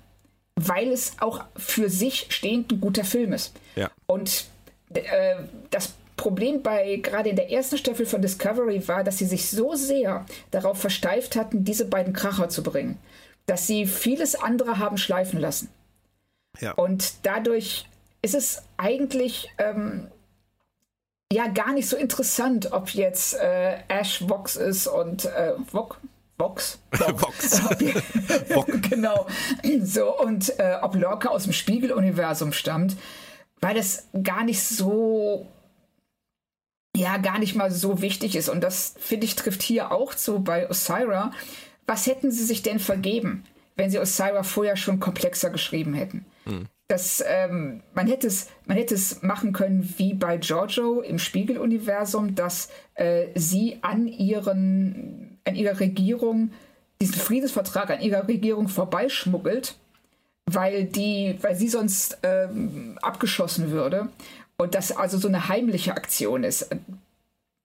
[0.69, 3.55] weil es auch für sich stehend ein guter Film ist.
[3.77, 3.91] Ja.
[4.07, 4.47] Und
[4.95, 5.37] äh,
[5.71, 9.75] das Problem bei gerade in der ersten Staffel von Discovery war, dass sie sich so
[9.75, 12.99] sehr darauf versteift hatten, diese beiden Kracher zu bringen,
[13.47, 15.71] dass sie vieles andere haben schleifen lassen.
[16.61, 16.73] Ja.
[16.73, 17.87] Und dadurch
[18.23, 20.09] ist es eigentlich ähm,
[21.33, 25.97] ja gar nicht so interessant, ob jetzt äh, Ash Vox ist und äh, Vox.
[26.41, 26.81] Vox?
[26.91, 27.63] Vox.
[28.89, 29.27] genau.
[29.83, 32.97] So, und äh, ob Lorca aus dem Spiegeluniversum stammt,
[33.61, 35.47] weil das gar nicht so,
[36.97, 38.49] ja, gar nicht mal so wichtig ist.
[38.49, 41.33] Und das, finde ich, trifft hier auch zu bei Osira.
[41.87, 43.45] Was hätten sie sich denn vergeben,
[43.77, 46.25] wenn sie Osira vorher schon komplexer geschrieben hätten?
[46.45, 51.21] Hm das, ähm, man, hätte es, man hätte es machen können wie bei Giorgio im
[51.21, 56.53] Spiegeluniversum, dass äh, sie an, ihren, an ihrer Regierung
[57.01, 59.75] diesen Friedensvertrag an ihrer Regierung vorbeischmuggelt,
[60.47, 64.09] weil, die, weil sie sonst ähm, abgeschossen würde.
[64.59, 66.69] Und das also so eine heimliche Aktion ist.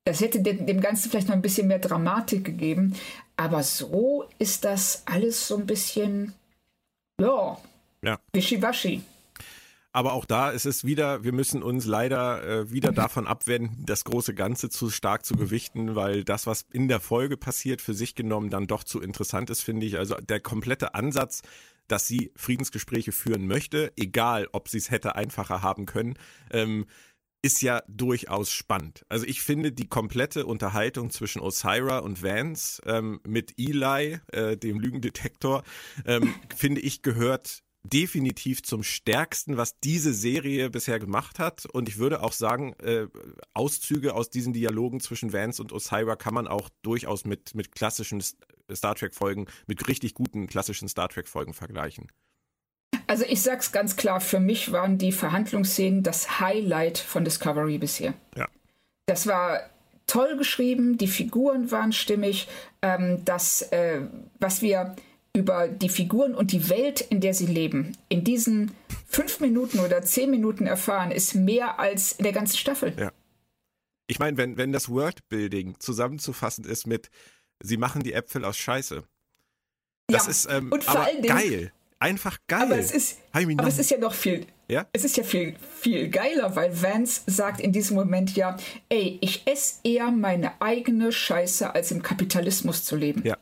[0.06, 2.96] Das hätte dem, Ganzen vielleicht noch ein bisschen mehr Dramatik gegeben.
[3.36, 6.34] Aber so ist das alles so ein bisschen,
[7.20, 7.58] ja,
[8.02, 8.20] Ja.
[8.34, 9.02] Wischiwaschi.
[9.96, 14.04] Aber auch da ist es wieder, wir müssen uns leider äh, wieder davon abwenden, das
[14.04, 18.14] große Ganze zu stark zu gewichten, weil das, was in der Folge passiert, für sich
[18.14, 19.98] genommen dann doch zu interessant ist, finde ich.
[19.98, 21.44] Also der komplette Ansatz,
[21.88, 26.16] dass sie Friedensgespräche führen möchte, egal ob sie es hätte einfacher haben können,
[26.52, 26.88] ähm,
[27.42, 29.06] ist ja durchaus spannend.
[29.08, 34.82] Also ich finde die komplette Unterhaltung zwischen Osira und Vance ähm, mit Eli, äh, dem
[34.82, 35.64] Lügendetektor,
[36.06, 41.66] ähm, finde ich gehört definitiv zum stärksten, was diese Serie bisher gemacht hat.
[41.66, 43.08] Und ich würde auch sagen, äh,
[43.54, 48.22] Auszüge aus diesen Dialogen zwischen Vance und Osira kann man auch durchaus mit, mit klassischen
[48.22, 52.08] Star Trek-Folgen, mit richtig guten klassischen Star Trek-Folgen vergleichen.
[53.08, 58.14] Also ich sag's ganz klar, für mich waren die Verhandlungsszenen das Highlight von Discovery bisher.
[58.36, 58.48] Ja.
[59.06, 59.70] Das war
[60.08, 62.48] toll geschrieben, die Figuren waren stimmig,
[62.82, 64.02] ähm, das, äh,
[64.40, 64.96] was wir
[65.36, 68.72] über die Figuren und die Welt, in der sie leben, in diesen
[69.08, 72.94] fünf Minuten oder zehn Minuten erfahren, ist mehr als in der ganzen Staffel.
[72.98, 73.12] Ja.
[74.08, 77.10] Ich meine, wenn, wenn das Worldbuilding zusammenzufassen ist mit,
[77.62, 79.04] sie machen die Äpfel aus Scheiße.
[80.08, 80.32] Das ja.
[80.32, 81.72] ist ähm, und vor aber allen Dingen, geil.
[82.00, 82.62] Einfach geil.
[82.64, 84.46] Aber es ist, aber es ist ja noch viel.
[84.68, 84.88] Ja?
[84.94, 88.58] Es ist ja viel, viel geiler, weil Vance sagt in diesem Moment ja,
[88.90, 93.24] ey, ich esse eher meine eigene Scheiße, als im Kapitalismus zu leben.
[93.26, 93.38] Ja.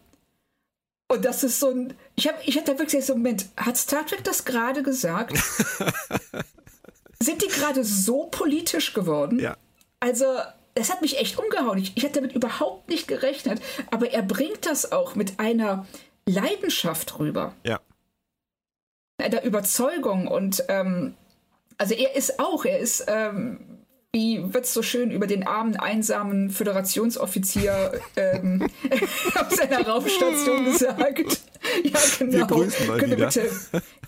[1.13, 1.93] Und das ist so ein.
[2.15, 5.37] Ich, hab, ich hatte wirklich so einen Moment, hat Star Trek das gerade gesagt?
[7.19, 9.39] Sind die gerade so politisch geworden?
[9.39, 9.55] Ja.
[9.99, 10.25] Also,
[10.73, 11.77] das hat mich echt umgehauen.
[11.77, 13.61] Ich, ich hatte damit überhaupt nicht gerechnet.
[13.91, 15.85] Aber er bringt das auch mit einer
[16.25, 17.53] Leidenschaft rüber.
[17.63, 17.79] Ja.
[19.19, 21.13] Der Überzeugung und ähm,
[21.77, 23.82] also er ist auch, er ist, ähm,
[24.15, 28.69] wie wird es so schön über den armen, einsamen Föderationsoffizier ähm,
[29.35, 31.41] auf seiner Raumstation gesagt.
[31.83, 32.31] Ja, genau.
[32.31, 33.25] Wir grüßen mal Könnte wieder.
[33.27, 33.49] bitte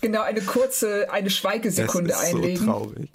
[0.00, 2.58] genau eine kurze, eine Schweigesekunde das ist einlegen.
[2.58, 3.12] so traurig.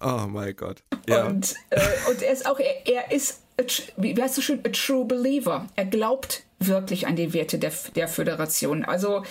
[0.00, 0.82] Oh mein Gott.
[1.06, 1.26] Ja.
[1.26, 3.62] Und, äh, und er ist auch, er, er ist, a
[3.96, 5.66] wie heißt so schön, a true believer.
[5.76, 8.84] Er glaubt wirklich an die Werte der, der Föderation.
[8.84, 9.22] Also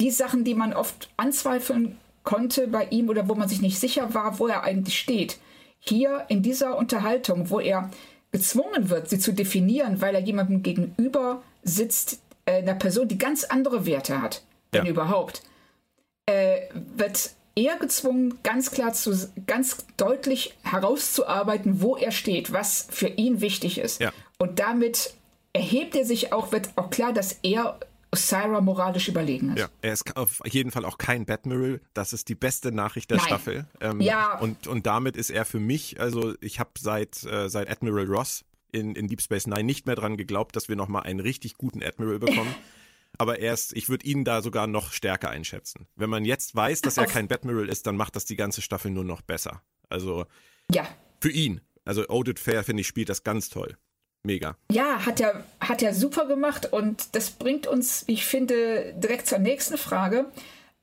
[0.00, 4.14] die Sachen, die man oft anzweifeln konnte bei ihm oder wo man sich nicht sicher
[4.14, 5.38] war, wo er eigentlich steht.
[5.78, 7.90] Hier in dieser Unterhaltung, wo er
[8.32, 13.44] gezwungen wird, sie zu definieren, weil er jemandem gegenüber sitzt, äh, einer Person, die ganz
[13.44, 14.42] andere Werte hat,
[14.74, 14.84] Ja.
[14.84, 15.42] überhaupt,
[16.26, 16.60] äh,
[16.96, 19.12] wird er gezwungen, ganz klar zu,
[19.46, 24.00] ganz deutlich herauszuarbeiten, wo er steht, was für ihn wichtig ist.
[24.00, 24.12] Ja.
[24.38, 25.14] Und damit
[25.52, 27.78] erhebt er sich auch, wird auch klar, dass er
[28.12, 29.58] Osira moralisch überlegen ist.
[29.60, 31.80] Ja, er ist auf jeden Fall auch kein Batmiral.
[31.94, 33.26] Das ist die beste Nachricht der Nein.
[33.26, 33.66] Staffel.
[33.80, 34.38] Ähm, Ja.
[34.38, 38.44] Und, und damit ist er für mich, also ich habe seit, äh, seit Admiral Ross
[38.72, 41.82] in, in Deep Space Nine nicht mehr dran geglaubt, dass wir nochmal einen richtig guten
[41.82, 42.54] Admiral bekommen.
[43.18, 45.86] Aber erst, ich würde ihn da sogar noch stärker einschätzen.
[45.96, 48.90] Wenn man jetzt weiß, dass er kein Batmiral ist, dann macht das die ganze Staffel
[48.90, 49.62] nur noch besser.
[49.88, 50.26] Also
[50.72, 50.86] Ja.
[51.20, 51.60] für ihn.
[51.84, 53.76] Also Oded Fair, finde ich, spielt das ganz toll.
[54.22, 54.56] Mega.
[54.70, 59.38] Ja, hat er, hat er super gemacht und das bringt uns, ich finde, direkt zur
[59.38, 60.26] nächsten Frage.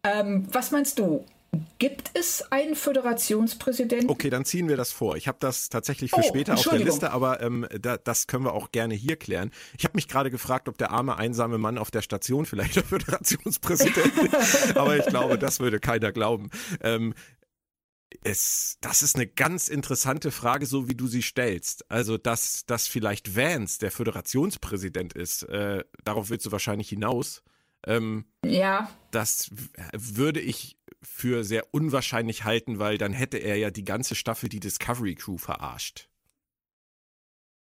[0.03, 1.23] Ähm, was meinst du?
[1.79, 4.09] Gibt es einen Föderationspräsidenten?
[4.09, 5.15] Okay, dann ziehen wir das vor.
[5.15, 6.79] Ich habe das tatsächlich für Oh, später auf der.
[6.79, 9.51] Liste, aber ähm, da, das können wir auch gerne hier klären.
[9.77, 12.83] Ich habe mich gerade gefragt, ob der arme, einsame Mann auf der Station vielleicht der
[12.83, 16.49] Föderationspräsident ist, aber ich glaube, das würde keiner glauben.
[16.81, 17.13] Ähm,
[18.23, 21.89] es, das ist eine ganz interessante Frage, so wie du sie stellst.
[21.91, 27.43] Also, dass, dass vielleicht Vance der Föderationspräsident ist, äh, darauf willst du wahrscheinlich hinaus.
[27.85, 29.49] Ähm, Ja, das
[29.93, 34.59] würde ich für sehr unwahrscheinlich halten, weil dann hätte er ja die ganze Staffel die
[34.59, 36.09] Discovery Crew verarscht.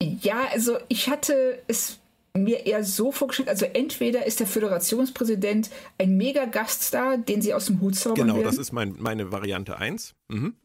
[0.01, 1.99] ja, also ich hatte es
[2.43, 7.65] mir eher so vorgestellt, also entweder ist der Föderationspräsident ein mega Gaststar, den sie aus
[7.67, 8.45] dem Hut zaubern Genau, werden.
[8.45, 10.13] das ist mein, meine Variante 1.
[10.29, 10.55] Mhm.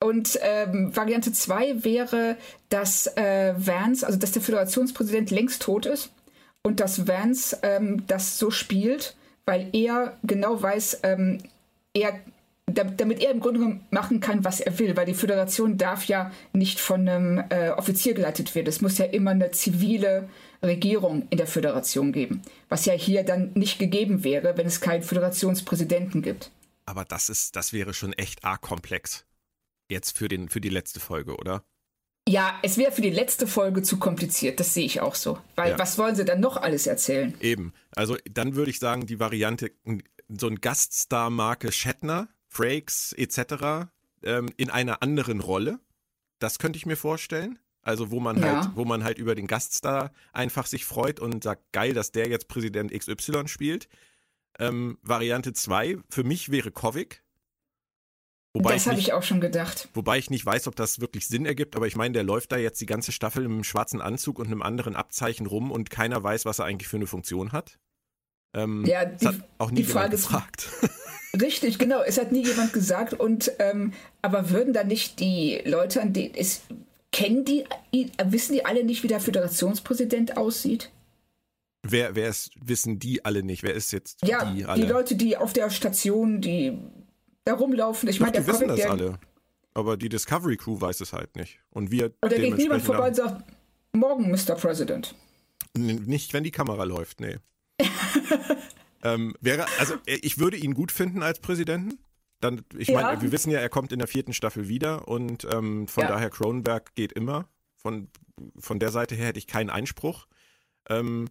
[0.00, 2.36] Und ähm, Variante 2 wäre,
[2.70, 6.10] dass äh, Vance, also dass der Föderationspräsident längst tot ist
[6.62, 9.14] und dass Vance ähm, das so spielt,
[9.46, 11.38] weil er genau weiß, ähm,
[11.94, 12.14] er,
[12.74, 16.30] damit er im Grunde genommen machen kann, was er will, weil die Föderation darf ja
[16.52, 18.68] nicht von einem äh, Offizier geleitet werden.
[18.68, 20.28] Es muss ja immer eine zivile
[20.62, 25.02] Regierung in der Föderation geben, was ja hier dann nicht gegeben wäre, wenn es keinen
[25.02, 26.50] Föderationspräsidenten gibt.
[26.86, 29.24] Aber das ist, das wäre schon echt arg komplex.
[29.90, 31.64] Jetzt für, den, für die letzte Folge, oder?
[32.28, 35.38] Ja, es wäre für die letzte Folge zu kompliziert, das sehe ich auch so.
[35.56, 35.78] Weil Ja.
[35.78, 37.34] was wollen sie dann noch alles erzählen?
[37.40, 37.72] Eben.
[37.96, 39.72] Also dann würde ich sagen, die Variante,
[40.28, 43.88] so ein Gaststar-Marke Shatner, Frakes etc.
[44.22, 45.80] Ähm, in einer anderen Rolle.
[46.38, 47.58] Das könnte ich mir vorstellen.
[47.82, 48.64] Also wo man Ja.
[48.64, 52.28] halt, wo man halt über den Gaststar einfach sich freut und sagt, geil, dass der
[52.28, 53.88] jetzt Präsident XY spielt.
[54.58, 57.24] Ähm, Variante 2 für mich wäre Kovic.
[58.54, 59.88] Wobei das habe ich auch schon gedacht.
[59.94, 62.58] Wobei ich nicht weiß, ob das wirklich Sinn ergibt, aber ich meine, der läuft da
[62.58, 66.44] jetzt die ganze Staffel im schwarzen Anzug und einem anderen Abzeichen rum und keiner weiß,
[66.44, 67.78] was er eigentlich für eine Funktion hat.
[68.54, 70.68] Ähm, ja, die, hat auch nie die Frage gefragt.
[70.82, 70.90] Ist,
[71.40, 72.02] richtig, genau.
[72.02, 73.14] Es hat nie jemand gesagt.
[73.14, 73.92] Und ähm,
[74.22, 76.62] aber würden da nicht die Leute, an denen es
[77.12, 77.64] kennen die,
[78.24, 80.90] wissen die alle nicht, wie der Föderationspräsident aussieht?
[81.82, 83.62] Wer, wer ist, wissen die alle nicht?
[83.62, 84.80] Wer ist jetzt ja, die alle?
[84.80, 86.78] Die Leute, die auf der Station, die
[87.44, 88.08] da rumlaufen.
[88.08, 89.18] Ich meine, die wissen Comic, das alle.
[89.74, 91.58] Aber die Discovery Crew weiß es halt nicht.
[91.70, 92.12] Und wir.
[92.22, 93.42] Oder geht niemand vorbei und sagt,
[93.92, 94.54] morgen, Mr.
[94.54, 95.14] President.
[95.76, 97.38] Nicht, wenn die Kamera läuft, nee.
[99.02, 101.98] ähm, wäre, also äh, ich würde ihn gut finden als Präsidenten.
[102.40, 103.00] Dann, ich ja.
[103.00, 106.08] meine, wir wissen ja, er kommt in der vierten Staffel wieder und ähm, von ja.
[106.08, 107.48] daher Cronenberg geht immer.
[107.76, 108.08] Von,
[108.58, 110.26] von der Seite her hätte ich keinen Einspruch.
[110.88, 111.28] Ähm,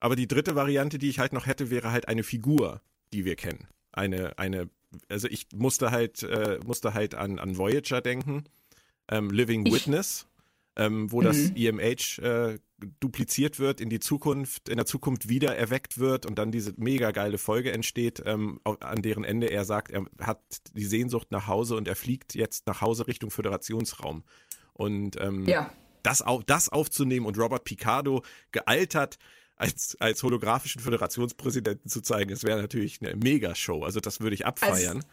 [0.00, 3.36] aber die dritte Variante, die ich halt noch hätte, wäre halt eine Figur, die wir
[3.36, 3.68] kennen.
[3.92, 4.68] Eine, eine,
[5.08, 8.44] also ich musste halt, äh, musste halt an, an Voyager denken.
[9.08, 10.26] Ähm, Living ich, Witness,
[10.76, 11.24] ähm, wo mhm.
[11.24, 12.58] das EMH äh,
[13.00, 17.10] dupliziert wird, in die Zukunft, in der Zukunft wieder erweckt wird und dann diese mega
[17.10, 20.40] geile Folge entsteht, ähm, an deren Ende er sagt, er hat
[20.74, 24.24] die Sehnsucht nach Hause und er fliegt jetzt nach Hause Richtung Föderationsraum.
[24.72, 25.70] Und ähm, ja.
[26.02, 29.18] das, auf, das aufzunehmen und Robert Picardo gealtert
[29.56, 33.84] als, als holographischen Föderationspräsidenten zu zeigen, das wäre natürlich eine Megashow.
[33.84, 34.96] Also das würde ich abfeiern.
[34.96, 35.08] Also,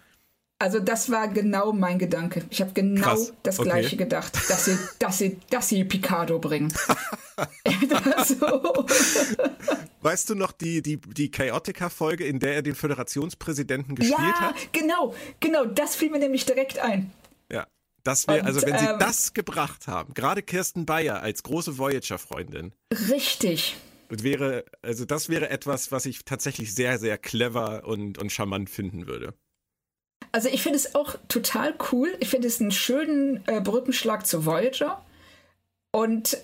[0.60, 2.44] also das war genau mein Gedanke.
[2.50, 3.34] Ich habe genau Krass.
[3.44, 3.70] das okay.
[3.70, 6.74] gleiche gedacht, dass sie, dass sie, dass sie Picardo bringen.
[8.26, 8.86] so.
[10.02, 14.56] Weißt du noch die, die, die Chaotica-Folge, in der er den Föderationspräsidenten gespielt ja, hat?
[14.60, 17.12] Ja, genau, genau, das fiel mir nämlich direkt ein.
[17.50, 17.66] Ja,
[18.04, 22.74] das wäre, also wenn sie ähm, das gebracht haben, gerade Kirsten Bayer als große Voyager-Freundin.
[23.10, 23.78] Richtig
[24.10, 29.08] wäre, also das wäre etwas, was ich tatsächlich sehr, sehr clever und, und charmant finden
[29.08, 29.34] würde.
[30.32, 32.16] Also ich finde es auch total cool.
[32.20, 35.04] Ich finde es einen schönen äh, Brückenschlag zu Voyager.
[35.92, 36.38] Und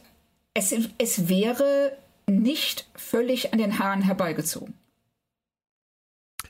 [0.53, 1.95] es, es wäre
[2.27, 4.73] nicht völlig an den Haaren herbeigezogen.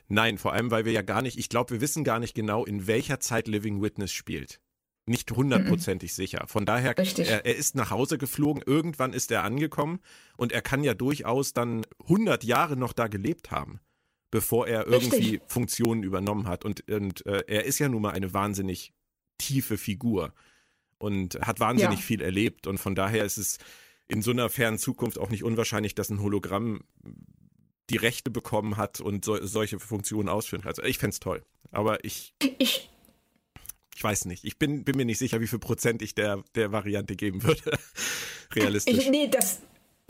[0.08, 2.64] Nein, vor allem, weil wir ja gar nicht, ich glaube, wir wissen gar nicht genau,
[2.64, 4.60] in welcher Zeit Living Witness spielt
[5.06, 6.14] nicht hundertprozentig mhm.
[6.14, 6.44] sicher.
[6.46, 10.00] Von daher, er, er, ist nach Hause geflogen, irgendwann ist er angekommen
[10.36, 13.80] und er kann ja durchaus dann 100 Jahre noch da gelebt haben,
[14.30, 15.42] bevor er irgendwie Richtig.
[15.46, 16.64] Funktionen übernommen hat.
[16.64, 18.92] Und, und äh, er ist ja nun mal eine wahnsinnig
[19.38, 20.32] tiefe Figur
[20.98, 22.04] und hat wahnsinnig ja.
[22.04, 22.66] viel erlebt.
[22.66, 23.58] Und von daher ist es
[24.08, 26.82] in so einer fernen Zukunft auch nicht unwahrscheinlich, dass ein Hologramm
[27.90, 30.70] die Rechte bekommen hat und so, solche Funktionen ausführen kann.
[30.70, 31.42] Also ich fände es toll.
[31.70, 32.90] Aber ich, ich
[33.96, 34.44] ich weiß nicht.
[34.44, 37.78] Ich bin, bin mir nicht sicher, wie viel Prozent ich der, der Variante geben würde.
[38.54, 38.94] Realistisch.
[38.94, 39.60] Ich, nee, das,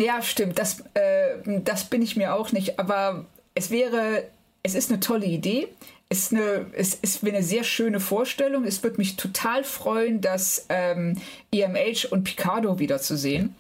[0.01, 0.59] ja, stimmt.
[0.59, 2.81] Das, äh, das bin ich mir auch nicht.
[2.81, 3.27] Aber
[3.57, 4.25] es wäre,
[4.63, 5.69] es ist eine tolle Idee.
[6.09, 8.65] Es ist eine, es ist eine sehr schöne Vorstellung.
[8.65, 13.57] Es würde mich total freuen, das ähm, EMH und Picardo wiederzusehen.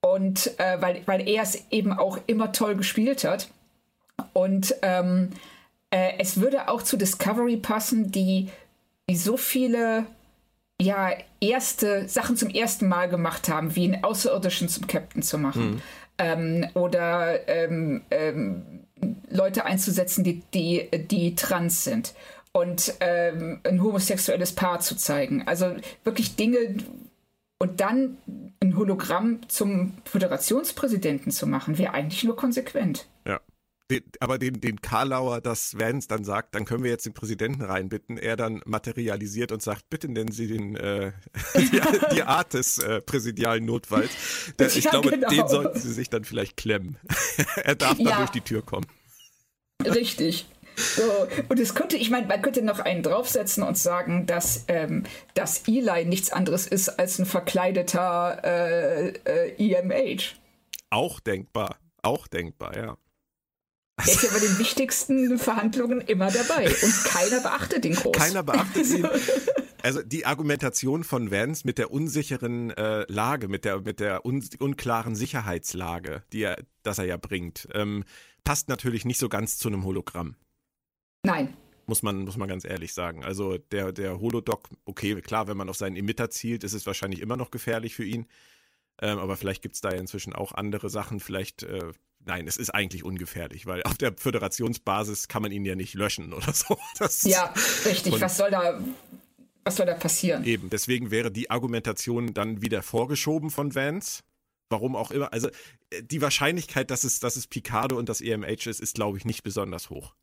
[0.00, 3.48] Und äh, weil, weil er es eben auch immer toll gespielt hat.
[4.32, 5.30] Und ähm,
[5.90, 8.48] äh, es würde auch zu Discovery passen, die
[9.10, 10.06] die so viele
[10.80, 15.70] ja, erste Sachen zum ersten Mal gemacht haben, wie einen Außerirdischen zum Captain zu machen.
[15.70, 15.82] Mhm.
[16.18, 18.81] Ähm, oder ähm, ähm,
[19.32, 22.14] Leute einzusetzen, die, die, die trans sind.
[22.52, 25.46] Und ähm, ein homosexuelles Paar zu zeigen.
[25.46, 26.76] Also wirklich Dinge.
[27.58, 28.18] Und dann
[28.60, 33.06] ein Hologramm zum Föderationspräsidenten zu machen, wäre eigentlich nur konsequent.
[33.24, 33.40] Ja
[33.92, 37.62] den, aber den, den Karlauer, das Vance dann sagt, dann können wir jetzt den Präsidenten
[37.62, 41.12] reinbitten, er dann materialisiert und sagt, bitte nennen Sie den, äh,
[41.54, 41.80] die,
[42.14, 44.10] die, Art des äh, präsidialen Notfalls.
[44.58, 45.28] Der, ich ja, glaube, genau.
[45.28, 46.96] den sollten Sie sich dann vielleicht klemmen.
[47.56, 48.18] er darf dann ja.
[48.18, 48.86] durch die Tür kommen.
[49.86, 50.46] Richtig.
[50.74, 51.02] So,
[51.48, 55.68] und es könnte, ich meine, man könnte noch einen draufsetzen und sagen, dass, ähm, dass
[55.68, 60.34] Eli nichts anderes ist als ein verkleideter äh, äh, EMH.
[60.90, 62.96] Auch denkbar, auch denkbar, ja.
[63.98, 68.16] Er ist ja bei den wichtigsten Verhandlungen immer dabei und keiner beachtet ihn groß.
[68.16, 69.06] Keiner beachtet ihn.
[69.84, 74.48] Also die Argumentation von Vance mit der unsicheren äh, Lage, mit der, mit der un
[74.60, 78.04] unklaren Sicherheitslage, die er, das er ja bringt, ähm,
[78.44, 80.36] passt natürlich nicht so ganz zu einem Hologramm.
[81.24, 81.56] Nein.
[81.86, 83.24] Muss man, muss man ganz ehrlich sagen.
[83.24, 87.20] Also der, der Holodoc, okay, klar, wenn man auf seinen Emitter zielt, ist es wahrscheinlich
[87.20, 88.26] immer noch gefährlich für ihn.
[89.00, 91.18] Ähm, aber vielleicht gibt es da ja inzwischen auch andere Sachen.
[91.18, 91.92] Vielleicht äh,
[92.24, 96.32] nein, es ist eigentlich ungefährlich, weil auf der Föderationsbasis kann man ihn ja nicht löschen
[96.32, 96.78] oder so.
[96.98, 97.52] Das ja,
[97.84, 98.20] richtig.
[98.20, 98.80] Was soll da,
[99.64, 100.44] was soll da passieren?
[100.44, 104.22] Eben, deswegen wäre die Argumentation dann wieder vorgeschoben von Vance.
[104.70, 105.32] Warum auch immer.
[105.32, 105.48] Also
[105.90, 109.24] äh, die Wahrscheinlichkeit, dass es, dass es Picardo und das EMH ist, ist, glaube ich,
[109.24, 110.14] nicht besonders hoch.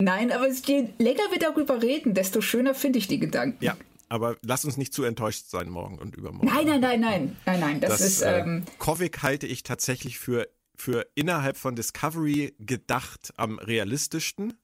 [0.00, 3.64] Nein, aber je länger wir darüber reden, desto schöner finde ich die Gedanken.
[3.64, 3.76] Ja,
[4.08, 6.46] aber lass uns nicht zu enttäuscht sein morgen und übermorgen.
[6.46, 7.80] Nein, nein, nein, nein, nein, nein.
[7.80, 8.22] Das, das ist.
[8.22, 14.54] Äh, ähm, Kovic halte ich tatsächlich für, für innerhalb von Discovery gedacht am realistischsten.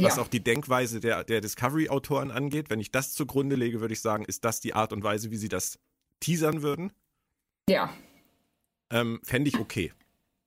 [0.00, 0.22] Was ja.
[0.22, 2.70] auch die Denkweise der, der Discovery-Autoren angeht.
[2.70, 5.36] Wenn ich das zugrunde lege, würde ich sagen, ist das die Art und Weise, wie
[5.36, 5.78] sie das
[6.20, 6.92] teasern würden.
[7.72, 7.90] Ja.
[8.90, 9.92] Ähm, Fände ich okay.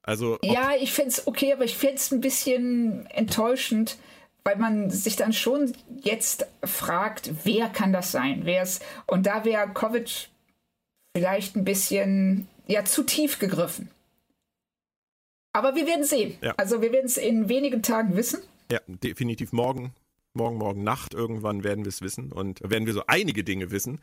[0.03, 0.37] Also.
[0.43, 3.97] Ja, ich fände es okay, aber ich fände es ein bisschen enttäuschend,
[4.43, 8.41] weil man sich dann schon jetzt fragt, wer kann das sein?
[8.43, 10.29] Wer ist, und da wäre Kovic
[11.15, 13.89] vielleicht ein bisschen ja, zu tief gegriffen.
[15.51, 16.37] Aber wir werden sehen.
[16.41, 16.53] Ja.
[16.57, 18.41] Also wir werden es in wenigen Tagen wissen.
[18.71, 19.95] Ja, definitiv morgen,
[20.33, 23.99] morgen, morgen Nacht irgendwann werden wir es wissen und werden wir so einige Dinge wissen,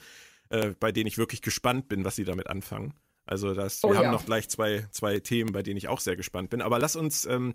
[0.49, 2.95] äh, bei denen ich wirklich gespannt bin, was sie damit anfangen.
[3.25, 4.05] Also das, oh, wir ja.
[4.05, 6.61] haben noch gleich zwei, zwei Themen, bei denen ich auch sehr gespannt bin.
[6.61, 7.55] Aber lass uns ähm,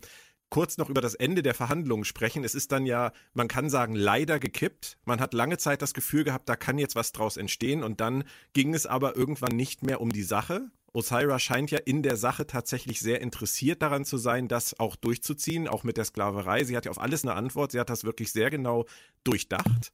[0.49, 2.43] kurz noch über das Ende der Verhandlungen sprechen.
[2.43, 4.97] Es ist dann ja, man kann sagen, leider gekippt.
[5.05, 7.83] Man hat lange Zeit das Gefühl gehabt, da kann jetzt was draus entstehen.
[7.83, 10.69] Und dann ging es aber irgendwann nicht mehr um die Sache.
[10.93, 15.67] Osira scheint ja in der Sache tatsächlich sehr interessiert daran zu sein, das auch durchzuziehen,
[15.67, 16.63] auch mit der Sklaverei.
[16.63, 17.73] Sie hat ja auf alles eine Antwort.
[17.73, 18.85] Sie hat das wirklich sehr genau
[19.23, 19.91] durchdacht.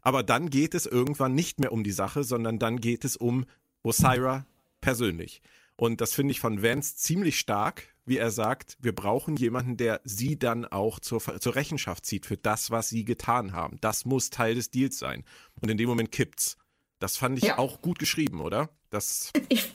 [0.00, 3.44] Aber dann geht es irgendwann nicht mehr um die Sache, sondern dann geht es um
[3.84, 4.46] Osira
[4.82, 5.40] persönlich.
[5.76, 10.00] Und das finde ich von Vance ziemlich stark, wie er sagt, wir brauchen jemanden, der
[10.04, 13.78] sie dann auch zur, zur Rechenschaft zieht für das, was sie getan haben.
[13.80, 15.24] Das muss Teil des Deals sein.
[15.60, 16.56] Und in dem Moment kippt's.
[16.98, 17.58] Das fand ich ja.
[17.58, 18.68] auch gut geschrieben, oder?
[18.90, 19.72] Das ich,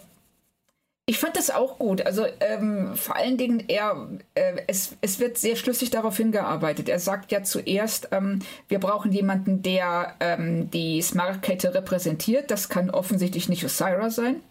[1.07, 2.05] ich fand das auch gut.
[2.05, 6.89] Also ähm, vor allen Dingen, er, äh, es, es wird sehr schlüssig darauf hingearbeitet.
[6.89, 12.51] Er sagt ja zuerst, ähm, wir brauchen jemanden, der ähm, die Smart-Kette repräsentiert.
[12.51, 14.41] Das kann offensichtlich nicht Osira sein.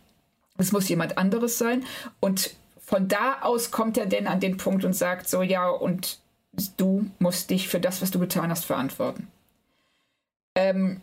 [0.59, 1.85] Es muss jemand anderes sein.
[2.21, 6.19] Und von da aus kommt er denn an den Punkt und sagt so, ja, und
[6.77, 9.29] du musst dich für das, was du getan hast, verantworten.
[10.55, 11.01] Ähm,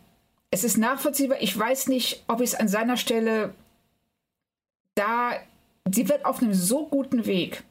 [0.49, 1.37] es ist nachvollziehbar.
[1.41, 3.53] Ich weiß nicht, ob ich es an seiner Stelle
[4.95, 5.33] da,
[5.91, 7.63] sie wird auf einem so guten Weg.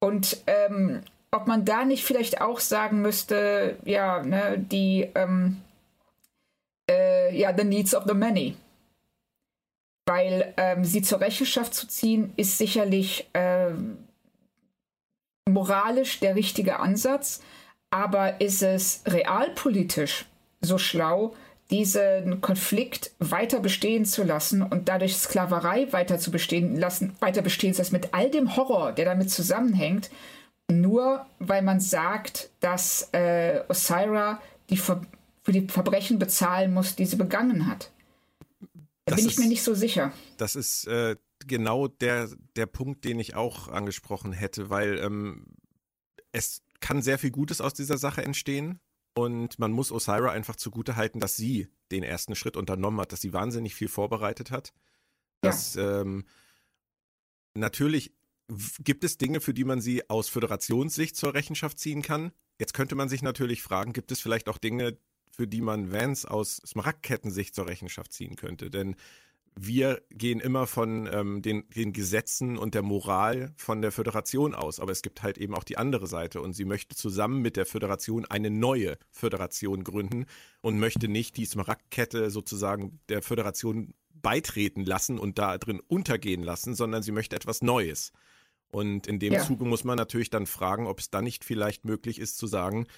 [0.00, 5.62] Und ähm, ob man da nicht vielleicht auch sagen müsste, ja, ne, die, ähm,
[6.88, 8.54] äh, ja, the needs of the many.
[10.06, 13.98] Weil ähm, sie zur Rechenschaft zu ziehen, ist sicherlich ähm,
[15.48, 17.40] moralisch der richtige Ansatz.
[17.90, 20.26] Aber ist es realpolitisch
[20.60, 21.34] so schlau,
[21.70, 27.72] diesen Konflikt weiter bestehen zu lassen und dadurch Sklaverei weiter zu bestehen lassen, weiter bestehen
[27.72, 30.10] zu lassen, mit all dem Horror, der damit zusammenhängt,
[30.70, 34.40] nur weil man sagt, dass äh, Osira
[34.70, 35.02] die Ver
[35.42, 37.90] für die Verbrechen bezahlen muss, die sie begangen hat.
[39.04, 40.12] Da bin ist, ich mir nicht so sicher.
[40.38, 45.46] Das ist äh, genau der, der Punkt, den ich auch angesprochen hätte, weil ähm,
[46.32, 48.80] es kann sehr viel Gutes aus dieser Sache entstehen.
[49.16, 53.20] Und man muss Osira einfach zugute halten, dass sie den ersten Schritt unternommen hat, dass
[53.20, 54.72] sie wahnsinnig viel vorbereitet hat.
[55.40, 56.00] Dass ja.
[56.00, 56.24] ähm,
[57.54, 58.12] natürlich
[58.80, 62.32] gibt es Dinge, für die man sie aus Föderationssicht zur Rechenschaft ziehen kann.
[62.58, 64.98] Jetzt könnte man sich natürlich fragen, gibt es vielleicht auch Dinge,
[65.34, 68.70] für die man Vance aus Smaragdkettensicht zur Rechenschaft ziehen könnte.
[68.70, 68.96] Denn
[69.56, 74.80] wir gehen immer von ähm, den, den, Gesetzen und der Moral von der Föderation aus,
[74.80, 77.66] aber es gibt halt eben auch die andere Seite und sie möchte zusammen mit der
[77.66, 80.26] Föderation eine neue Föderation gründen
[80.60, 86.74] und möchte nicht die Smaragdkette sozusagen der Föderation beitreten lassen und da drin untergehen lassen,
[86.74, 88.12] sondern sie möchte etwas Neues.
[88.72, 89.44] Und in dem ja.
[89.44, 92.88] Zuge muss man natürlich dann fragen, ob es dann nicht vielleicht möglich ist zu sagen,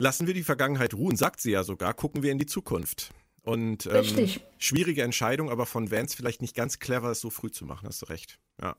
[0.00, 3.10] lassen wir die Vergangenheit ruhen, sagt sie ja sogar, gucken wir in die Zukunft.
[3.42, 7.64] Und ähm, schwierige Entscheidung, aber von Vance vielleicht nicht ganz clever, es so früh zu
[7.64, 8.38] machen, hast du recht.
[8.60, 8.76] Ja.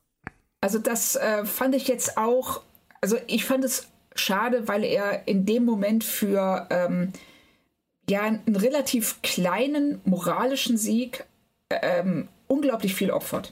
[0.61, 2.61] Also das äh, fand ich jetzt auch,
[3.01, 7.13] also ich fand es schade, weil er in dem Moment für ähm,
[8.09, 11.25] ja einen relativ kleinen moralischen Sieg
[11.69, 13.51] ähm, unglaublich viel opfert.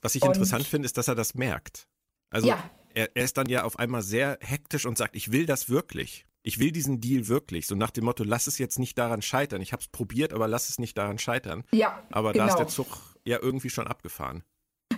[0.00, 1.86] Was ich und, interessant finde, ist, dass er das merkt.
[2.30, 2.70] Also ja.
[2.98, 6.26] Er, er ist dann ja auf einmal sehr hektisch und sagt, ich will das wirklich
[6.48, 7.66] ich will diesen Deal wirklich.
[7.66, 9.60] So nach dem Motto, lass es jetzt nicht daran scheitern.
[9.60, 11.62] Ich habe es probiert, aber lass es nicht daran scheitern.
[11.72, 12.02] Ja.
[12.10, 12.44] Aber genau.
[12.44, 12.64] da ist genau.
[12.64, 12.86] der Zug
[13.24, 14.42] ja irgendwie schon abgefahren.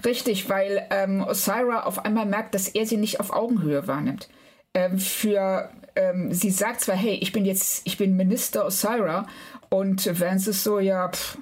[0.04, 4.28] Richtig, weil ähm, Osira auf einmal merkt, dass er sie nicht auf Augenhöhe wahrnimmt.
[4.74, 9.26] Ähm, für ähm, sie sagt zwar, hey, ich bin jetzt, ich bin Minister Osira
[9.68, 11.38] und Vance ist so, ja, pff,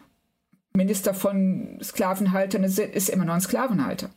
[0.73, 4.11] Minister von Sklavenhaltern ist, ist immer noch ein Sklavenhalter.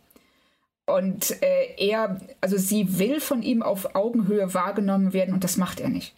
[0.86, 5.80] Und äh, er, also sie will von ihm auf Augenhöhe wahrgenommen werden und das macht
[5.80, 6.14] er nicht.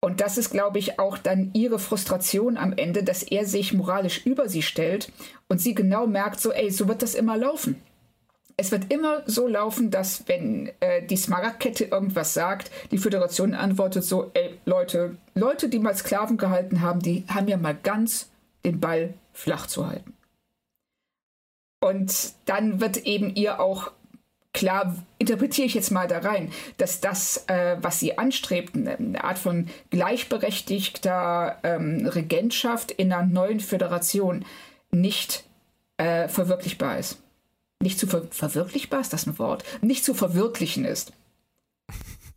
[0.00, 4.24] Und das ist, glaube ich, auch dann ihre Frustration am Ende, dass er sich moralisch
[4.24, 5.10] über sie stellt
[5.48, 7.82] und sie genau merkt, so, ey, so wird das immer laufen.
[8.58, 14.04] Es wird immer so laufen, dass wenn äh, die Smaragdkette irgendwas sagt, die Föderation antwortet
[14.04, 18.30] so, ey, Leute, Leute, die mal Sklaven gehalten haben, die haben ja mal ganz
[18.64, 20.15] den Ball flach zu halten.
[21.86, 23.92] Und dann wird eben ihr auch
[24.52, 29.38] klar, interpretiere ich jetzt mal da rein, dass das, äh, was sie anstrebt, eine Art
[29.38, 34.44] von gleichberechtigter ähm, Regentschaft in einer neuen Föderation
[34.90, 35.44] nicht
[35.98, 37.18] äh, verwirklichbar ist.
[37.80, 39.62] Nicht zu ver verwirklichbar ist das ein Wort?
[39.80, 41.12] Nicht zu verwirklichen ist.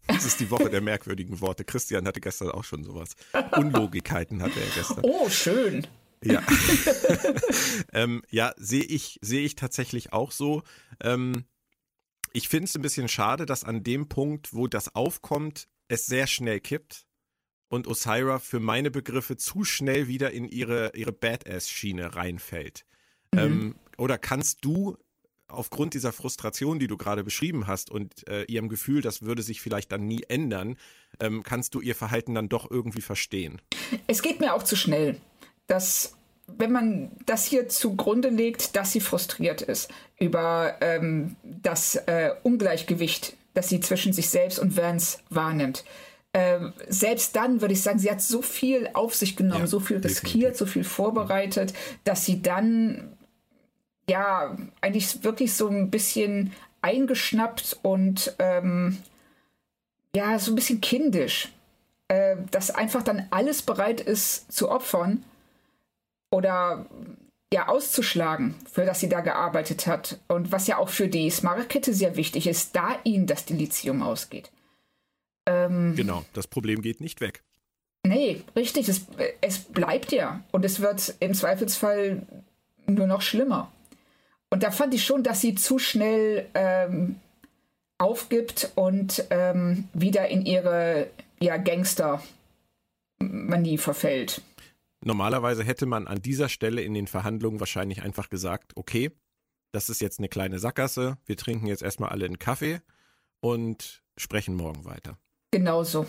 [0.06, 1.64] Das ist die Woche der merkwürdigen Worte.
[1.64, 3.16] Christian hatte gestern auch schon sowas.
[3.56, 5.00] Unlogikkeiten hatte er gestern.
[5.04, 5.88] Oh, schön.
[6.24, 6.44] Ja,
[7.94, 10.64] ähm, ja sehe ich, sehe ich tatsächlich auch so.
[11.02, 11.46] Ähm,
[12.34, 16.28] ich finde es ein bisschen schade, dass an dem Punkt, wo das aufkommt, es sehr
[16.28, 17.06] schnell kippt
[17.70, 22.86] und Osira für meine Begriffe zu schnell wieder in ihre, ihre Badass-Schiene reinfällt.
[23.34, 23.40] Mhm.
[23.40, 24.98] Ähm, oder kannst du
[25.48, 29.62] aufgrund dieser Frustration, die du gerade beschrieben hast und äh, ihrem Gefühl, das würde sich
[29.62, 30.78] vielleicht dann nie ändern,
[31.20, 33.62] ähm, kannst du ihr Verhalten dann doch irgendwie verstehen?
[34.08, 35.20] Es geht mir auch zu schnell.
[35.70, 36.18] Das
[36.58, 43.36] wenn man das hier zugrunde legt, dass sie frustriert ist über ähm, das äh, Ungleichgewicht,
[43.54, 45.84] das sie zwischen sich selbst und Vance wahrnimmt.
[46.34, 49.80] Ähm, selbst dann würde ich sagen, sie hat so viel auf sich genommen, ja, so
[49.80, 50.58] viel riskiert, definitiv.
[50.58, 53.18] so viel vorbereitet, dass sie dann
[54.10, 58.98] ja eigentlich wirklich so ein bisschen eingeschnappt und ähm,
[60.16, 61.50] ja so ein bisschen kindisch,
[62.10, 65.24] äh, dass einfach dann alles bereit ist zu opfern
[66.32, 66.86] oder
[67.54, 70.20] ja auszuschlagen, für das sie da gearbeitet hat.
[70.28, 74.52] Und was ja auch für die Smaragdkette sehr wichtig ist, da ihnen das Delizium ausgeht.
[75.46, 77.44] Ähm, genau, das Problem geht nicht weg.
[78.06, 79.08] Nee, richtig, es,
[79.42, 80.42] es bleibt ja.
[80.52, 82.22] Und es wird im Zweifelsfall
[82.86, 83.72] nur noch schlimmer.
[84.50, 87.20] Und da fand ich schon, dass sie zu schnell ähm,
[87.98, 91.08] aufgibt und ähm, wieder in ihre
[91.40, 94.42] ja, Gangster-Manie verfällt.
[95.02, 99.12] Normalerweise hätte man an dieser Stelle in den Verhandlungen wahrscheinlich einfach gesagt, okay,
[99.72, 102.82] das ist jetzt eine kleine Sackgasse, wir trinken jetzt erstmal alle einen Kaffee
[103.40, 105.18] und sprechen morgen weiter.
[105.52, 106.06] Genau so.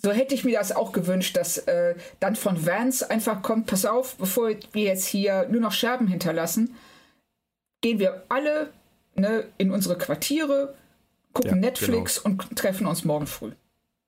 [0.00, 3.84] So hätte ich mir das auch gewünscht, dass äh, dann von Vance einfach kommt, pass
[3.84, 6.76] auf, bevor wir jetzt hier nur noch Scherben hinterlassen,
[7.80, 8.72] gehen wir alle
[9.16, 10.74] ne, in unsere Quartiere,
[11.32, 12.42] gucken ja, Netflix genau.
[12.42, 13.52] und treffen uns morgen früh.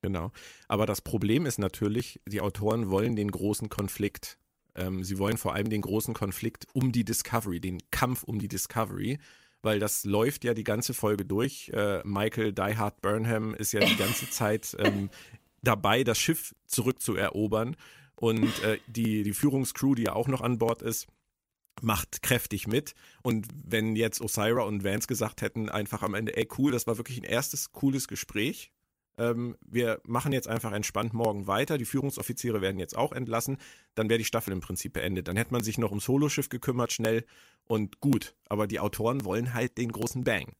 [0.02, 0.32] Genau.
[0.68, 4.38] Aber das Problem ist natürlich, die Autoren wollen den großen Konflikt.
[4.74, 8.48] Ähm, sie wollen vor allem den großen Konflikt um die Discovery, den Kampf um die
[8.48, 9.18] Discovery,
[9.62, 11.70] weil das läuft ja die ganze Folge durch.
[11.74, 15.10] Äh, Michael Die Hard Burnham ist ja die ganze Zeit ähm,
[15.62, 17.76] dabei, das Schiff zurückzuerobern.
[18.16, 21.06] Und äh, die, die Führungscrew, die ja auch noch an Bord ist,
[21.82, 22.94] macht kräftig mit.
[23.22, 26.98] Und wenn jetzt Osira und Vance gesagt hätten, einfach am Ende, ey cool, das war
[26.98, 28.72] wirklich ein erstes cooles Gespräch,
[29.20, 33.58] ähm, wir machen jetzt einfach entspannt morgen weiter, die Führungsoffiziere werden jetzt auch entlassen,
[33.94, 35.28] dann wäre die Staffel im Prinzip beendet.
[35.28, 37.24] Dann hätte man sich noch ums Holoschiff gekümmert, schnell
[37.64, 38.34] und gut.
[38.48, 40.54] Aber die Autoren wollen halt den großen Bang.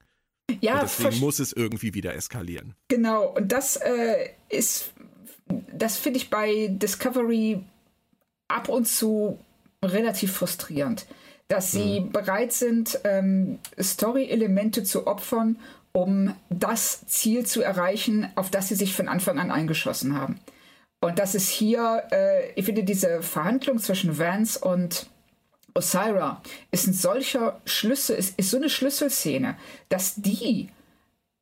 [0.61, 2.75] Ja, und deswegen muss es irgendwie wieder eskalieren.
[2.89, 4.93] Genau, und das äh, ist,
[5.73, 7.63] das finde ich bei Discovery
[8.49, 9.39] ab und zu
[9.83, 11.07] relativ frustrierend,
[11.49, 12.13] dass sie mhm.
[12.13, 15.57] bereit sind, ähm, Story-Elemente zu opfern,
[15.93, 20.41] um das Ziel zu erreichen, auf das sie sich von Anfang an eingeschossen haben.
[21.01, 25.07] Und das ist hier, äh, ich finde, diese Verhandlung zwischen Vance und
[25.75, 29.57] Osira ist ein solcher Schlüssel, ist, ist so eine Schlüsselszene,
[29.89, 30.69] dass die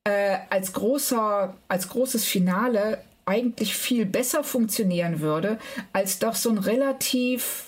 [0.05, 5.59] äh, als großer, als großes Finale eigentlich viel besser funktionieren würde,
[5.93, 7.67] als doch so ein relativ,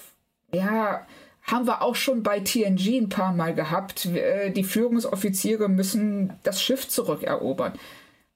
[0.55, 1.07] ja,
[1.51, 4.07] haben wir auch schon bei TNG ein paar Mal gehabt.
[4.07, 7.73] Äh, die Führungsoffiziere müssen das Schiff zurückerobern.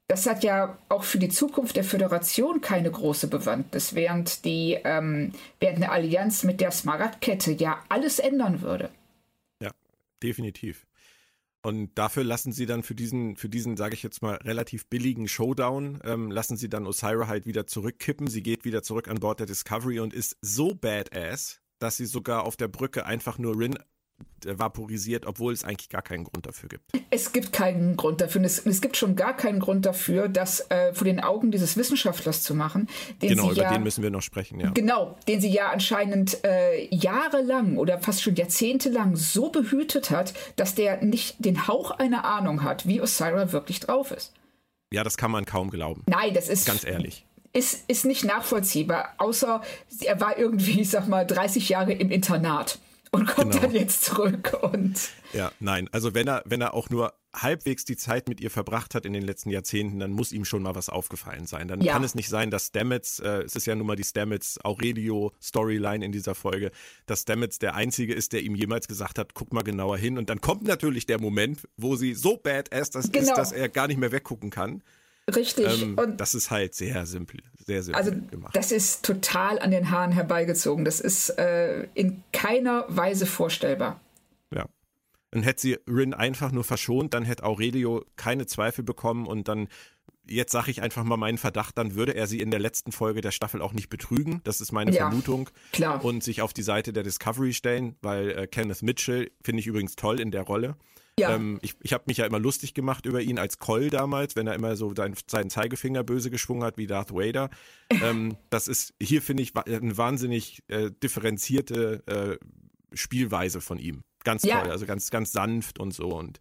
[0.06, 5.32] Das hat ja auch für die Zukunft der Föderation keine große Bewandtnis, während die ähm,
[5.60, 8.90] während eine Allianz mit der Smaragdkette ja alles ändern würde.
[9.62, 9.70] Ja,
[10.22, 10.86] definitiv.
[11.62, 15.26] Und dafür lassen sie dann für diesen, für diesen, sage ich jetzt mal, relativ billigen
[15.26, 18.26] Showdown, ähm, lassen sie dann Osira halt wieder zurückkippen.
[18.26, 22.44] Sie geht wieder zurück an Bord der Discovery und ist so badass, dass sie sogar
[22.44, 23.78] auf der Brücke einfach nur Rin
[24.46, 26.84] äh, vaporisiert, obwohl es eigentlich gar keinen Grund dafür gibt.
[27.10, 28.40] Es gibt keinen Grund dafür.
[28.40, 31.76] Und es, es gibt schon gar keinen Grund dafür, das äh, vor den Augen dieses
[31.76, 32.88] Wissenschaftlers zu machen.
[33.20, 34.70] genau, über ja, den müssen wir noch sprechen, ja.
[34.70, 40.74] Genau, den sie ja anscheinend äh, jahrelang oder fast schon jahrzehntelang so behütet hat, dass
[40.74, 44.32] der nicht den Hauch einer Ahnung hat, wie Osira wirklich drauf ist.
[44.90, 46.02] Ja, das kann man kaum glauben.
[46.06, 46.66] Nein, das ist.
[46.66, 49.62] Ganz ehrlich ist, ist nicht nachvollziehbar, außer
[50.00, 52.78] er war irgendwie, ich sag mal, 30 Jahre im Internat
[53.12, 53.62] und kommt genau.
[53.62, 55.08] dann jetzt zurück und.
[55.32, 55.88] Ja, nein.
[55.92, 59.12] Also wenn er, wenn er auch nur halbwegs die Zeit mit ihr verbracht hat in
[59.12, 61.68] den letzten Jahrzehnten, dann muss ihm schon mal was aufgefallen sein.
[61.68, 61.92] Dann ja.
[61.92, 65.32] kann es nicht sein, dass Stamets, äh, es ist ja nun mal die Stamets Aurelio
[65.42, 66.70] Storyline in dieser Folge,
[67.06, 70.18] dass Stamets der Einzige ist, der ihm jemals gesagt hat, guck mal genauer hin.
[70.18, 73.28] Und dann kommt natürlich der Moment, wo sie so badass das genau.
[73.28, 74.82] ist, dass er gar nicht mehr weggucken kann.
[75.32, 75.82] Richtig.
[75.82, 78.54] Ähm, und das ist halt sehr simpel, sehr simpel also gemacht.
[78.54, 80.84] Das ist total an den Haaren herbeigezogen.
[80.84, 84.00] Das ist äh, in keiner Weise vorstellbar.
[84.54, 84.66] Ja.
[85.34, 89.68] Und hätte sie Rin einfach nur verschont, dann hätte Aurelio keine Zweifel bekommen und dann
[90.26, 93.20] jetzt sage ich einfach mal meinen Verdacht, dann würde er sie in der letzten Folge
[93.20, 94.40] der Staffel auch nicht betrügen.
[94.44, 95.50] Das ist meine ja, Vermutung.
[95.72, 96.04] Klar.
[96.04, 99.96] Und sich auf die Seite der Discovery stellen, weil äh, Kenneth Mitchell finde ich übrigens
[99.96, 100.76] toll in der Rolle.
[101.18, 101.34] Ja.
[101.34, 104.46] Ähm, ich ich habe mich ja immer lustig gemacht über ihn als Coll damals, wenn
[104.46, 107.50] er immer so seinen, seinen Zeigefinger böse geschwungen hat wie Darth Vader.
[107.90, 114.02] ähm, das ist hier, finde ich, eine wahnsinnig äh, differenzierte äh, Spielweise von ihm.
[114.24, 114.60] Ganz ja.
[114.60, 116.38] toll, also ganz, ganz sanft und so und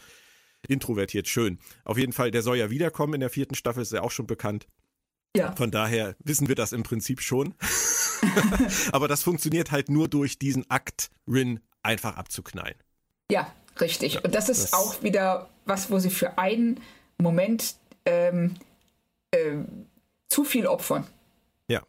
[0.68, 1.60] introvertiert, schön.
[1.84, 4.28] Auf jeden Fall, der soll ja wiederkommen in der vierten Staffel, ist ja auch schon
[4.28, 4.66] bekannt.
[5.36, 5.56] Ja.
[5.56, 7.54] Von daher wissen wir das im Prinzip schon.
[8.92, 12.76] Aber das funktioniert halt nur durch diesen Akt, Rin einfach abzuknallen.
[13.32, 14.24] Ja, Richtig.
[14.24, 16.82] Und das ist das auch wieder was, wo sie für einen
[17.18, 18.56] Moment ähm,
[19.32, 19.56] äh,
[20.30, 21.06] zu viel opfern.
[21.68, 21.82] Ja.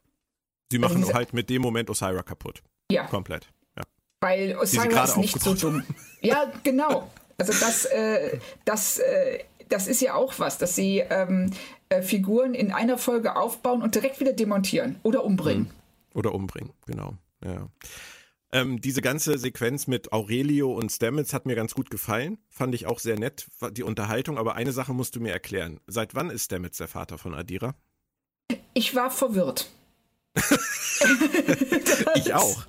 [0.70, 2.62] Sie machen also halt mit dem Moment Osira kaputt.
[2.90, 3.06] Ja.
[3.06, 3.48] Komplett.
[3.76, 3.82] Ja.
[4.20, 5.84] Weil Osira ist nicht so dumm.
[6.20, 7.10] Ja, genau.
[7.36, 11.50] Also das, äh, das, äh, das ist ja auch was, dass sie ähm,
[11.90, 15.64] äh, Figuren in einer Folge aufbauen und direkt wieder demontieren oder umbringen.
[15.64, 16.18] Mhm.
[16.18, 17.14] Oder umbringen, genau.
[17.44, 17.68] Ja.
[18.54, 22.38] Ähm, diese ganze Sequenz mit Aurelio und Stamets hat mir ganz gut gefallen.
[22.50, 24.38] Fand ich auch sehr nett, die Unterhaltung.
[24.38, 25.80] Aber eine Sache musst du mir erklären.
[25.88, 27.74] Seit wann ist Stamets der Vater von Adira?
[28.72, 29.72] Ich war verwirrt.
[32.14, 32.64] ich auch.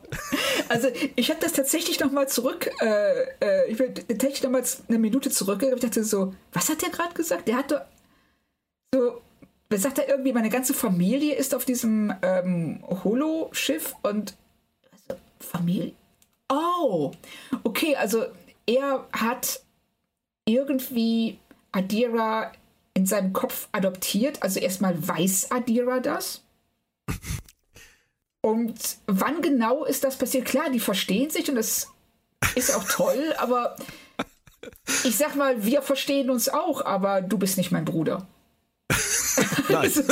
[0.70, 5.30] Also ich habe das tatsächlich nochmal zurück, äh, äh, ich bin tatsächlich nochmal eine Minute
[5.30, 5.62] zurück.
[5.62, 7.48] Ich dachte so, was hat der gerade gesagt?
[7.48, 7.82] Der hat doch
[8.92, 9.22] so,
[9.72, 14.36] sagt er irgendwie, meine ganze Familie ist auf diesem ähm, Holo-Schiff und
[15.40, 15.94] Familie.
[16.50, 17.12] Oh,
[17.64, 18.26] okay, also
[18.66, 19.62] er hat
[20.46, 21.40] irgendwie
[21.72, 22.52] Adira
[22.94, 24.42] in seinem Kopf adoptiert.
[24.42, 26.42] Also erstmal weiß Adira das.
[28.42, 30.46] Und wann genau ist das passiert?
[30.46, 31.88] Klar, die verstehen sich und das
[32.54, 33.76] ist auch toll, aber
[35.04, 38.28] ich sag mal, wir verstehen uns auch, aber du bist nicht mein Bruder.
[39.70, 39.92] Nein.
[39.92, 40.06] das.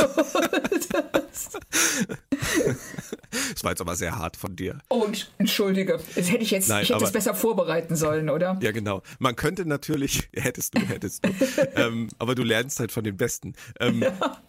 [3.64, 4.80] war jetzt aber sehr hart von dir.
[4.90, 5.08] Oh,
[5.38, 6.00] entschuldige.
[6.16, 8.58] Das hätte ich jetzt, Nein, ich hätte es besser vorbereiten sollen, oder?
[8.62, 9.02] Ja, genau.
[9.20, 11.30] Man könnte natürlich, hättest du, hättest du.
[11.76, 13.54] ähm, aber du lernst halt von den Besten.
[13.80, 14.42] Ähm, ja.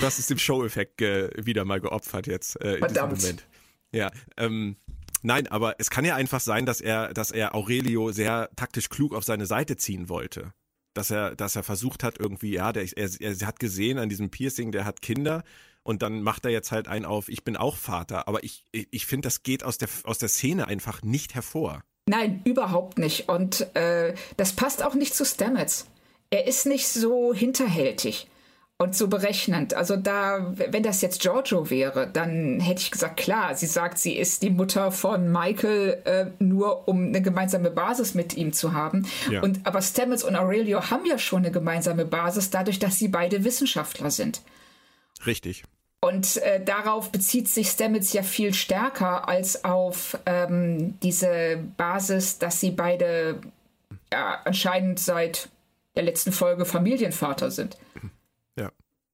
[0.00, 3.16] Das ist dem Show-Effekt wieder mal geopfert jetzt äh, in Verdammt.
[3.16, 3.46] diesem Moment.
[3.92, 4.76] Ja, ähm,
[5.24, 9.14] Nein, aber es kann ja einfach sein, dass er, dass er Aurelio sehr taktisch klug
[9.14, 10.52] auf seine Seite ziehen wollte
[10.94, 14.30] dass er, dass er versucht hat, irgendwie, ja, der, er, er hat gesehen an diesem
[14.30, 15.42] Piercing, der hat Kinder
[15.82, 18.28] und dann macht er jetzt halt einen auf, ich bin auch Vater.
[18.28, 21.82] Aber ich, ich finde, das geht aus der, aus der Szene einfach nicht hervor.
[22.08, 23.28] Nein, überhaupt nicht.
[23.28, 25.86] Und äh, das passt auch nicht zu Stamets.
[26.30, 28.28] Er ist nicht so hinterhältig
[28.82, 29.74] und so berechnend.
[29.74, 34.16] Also da, wenn das jetzt Giorgio wäre, dann hätte ich gesagt, klar, sie sagt, sie
[34.16, 39.06] ist die Mutter von Michael, äh, nur um eine gemeinsame Basis mit ihm zu haben.
[39.30, 39.42] Ja.
[39.42, 43.44] Und aber Stamets und Aurelio haben ja schon eine gemeinsame Basis, dadurch, dass sie beide
[43.44, 44.42] Wissenschaftler sind.
[45.24, 45.62] Richtig.
[46.00, 52.58] Und äh, darauf bezieht sich Stamets ja viel stärker als auf ähm, diese Basis, dass
[52.58, 53.38] sie beide
[54.12, 55.48] ja, anscheinend seit
[55.94, 57.76] der letzten Folge Familienvater sind.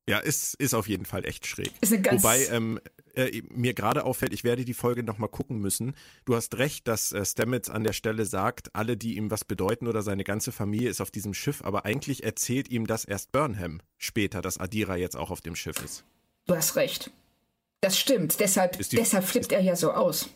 [0.08, 1.70] Ja, ist, ist auf jeden Fall echt schräg.
[1.80, 2.80] Ist eine ganz Wobei ähm,
[3.14, 5.94] äh, mir gerade auffällt, ich werde die Folge nochmal gucken müssen.
[6.24, 9.86] Du hast recht, dass äh, Stamets an der Stelle sagt, alle, die ihm was bedeuten
[9.86, 13.80] oder seine ganze Familie ist auf diesem Schiff, aber eigentlich erzählt ihm das erst Burnham
[13.96, 16.04] später, dass Adira jetzt auch auf dem Schiff ist.
[16.46, 17.10] Du hast recht.
[17.80, 18.40] Das stimmt.
[18.40, 20.30] Deshalb, die, deshalb flippt er ja so aus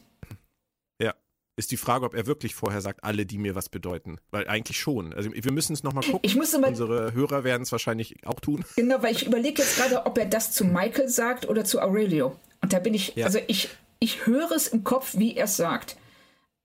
[1.56, 4.18] ist die Frage, ob er wirklich vorher sagt, alle, die mir was bedeuten.
[4.30, 5.12] Weil eigentlich schon.
[5.12, 6.20] Also wir müssen es nochmal gucken.
[6.22, 8.64] Ich muss mal, Unsere Hörer werden es wahrscheinlich auch tun.
[8.76, 12.36] Genau, weil ich überlege jetzt gerade, ob er das zu Michael sagt oder zu Aurelio.
[12.62, 13.26] Und da bin ich, ja.
[13.26, 15.96] also ich, ich höre es im Kopf, wie er es sagt.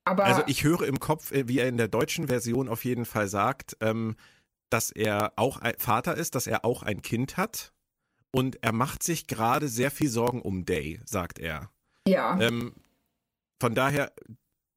[0.06, 3.04] Aber also ich höre im Kopf, äh, wie er in der deutschen Version auf jeden
[3.04, 4.16] Fall sagt, ähm,
[4.70, 7.74] dass er auch ein Vater ist, dass er auch ein Kind hat.
[8.32, 11.72] Und er macht sich gerade sehr viel Sorgen um Day, sagt er.
[12.08, 12.40] Ja.
[12.40, 12.74] Ähm,
[13.60, 14.14] von daher,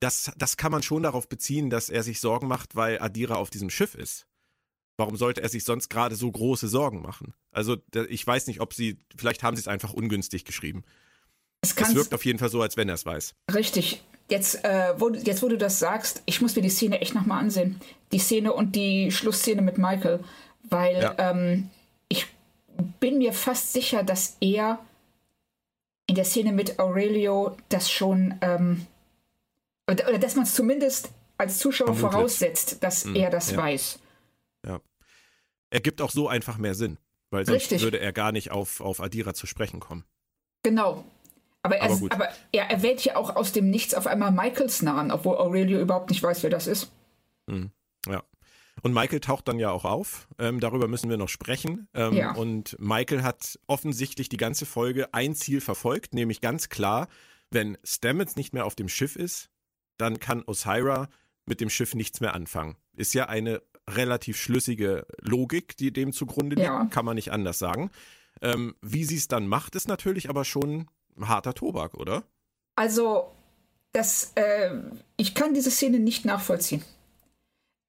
[0.00, 3.50] das, das kann man schon darauf beziehen, dass er sich Sorgen macht, weil Adira auf
[3.50, 4.26] diesem Schiff ist.
[4.96, 7.34] Warum sollte er sich sonst gerade so große Sorgen machen?
[7.52, 7.76] Also
[8.08, 10.84] ich weiß nicht, ob sie, vielleicht haben sie es einfach ungünstig geschrieben.
[11.62, 13.34] Es, es wirkt auf jeden Fall so, als wenn er es weiß.
[13.54, 14.02] Richtig.
[14.28, 17.40] Jetzt, äh, wo, jetzt, wo du das sagst, ich muss mir die Szene echt nochmal
[17.40, 17.80] ansehen.
[18.12, 20.20] Die Szene und die Schlussszene mit Michael.
[20.62, 21.14] Weil ja.
[21.18, 21.70] ähm,
[22.08, 22.26] ich
[23.00, 24.78] bin mir fast sicher, dass er
[26.06, 28.86] in der Szene mit Aurelio das schon, ähm,
[29.90, 32.12] oder, dass man es zumindest als Zuschauer Vermutlich.
[32.12, 33.56] voraussetzt, dass hm, er das ja.
[33.56, 33.98] weiß.
[34.66, 34.80] Ja.
[35.70, 36.98] Er gibt auch so einfach mehr Sinn,
[37.30, 37.82] weil sonst Richtig.
[37.82, 40.04] würde er gar nicht auf, auf Adira zu sprechen kommen.
[40.62, 41.04] Genau.
[41.62, 45.10] Aber, er, aber, aber er erwähnt ja auch aus dem Nichts auf einmal Michaels Namen,
[45.10, 46.90] obwohl Aurelio überhaupt nicht weiß, wer das ist.
[47.48, 47.70] Hm.
[48.06, 48.22] Ja.
[48.82, 50.26] Und Michael taucht dann ja auch auf.
[50.38, 51.88] Ähm, darüber müssen wir noch sprechen.
[51.92, 52.32] Ähm, ja.
[52.32, 57.08] Und Michael hat offensichtlich die ganze Folge ein Ziel verfolgt, nämlich ganz klar,
[57.50, 59.49] wenn Stamets nicht mehr auf dem Schiff ist,
[60.00, 61.08] dann kann Osira
[61.46, 62.76] mit dem Schiff nichts mehr anfangen.
[62.96, 66.86] Ist ja eine relativ schlüssige Logik, die dem zugrunde liegt, ja.
[66.86, 67.90] kann man nicht anders sagen.
[68.42, 70.86] Ähm, wie sie es dann macht, ist natürlich aber schon
[71.20, 72.22] harter Tobak, oder?
[72.76, 73.32] Also,
[73.92, 74.76] das, äh,
[75.16, 76.84] ich kann diese Szene nicht nachvollziehen.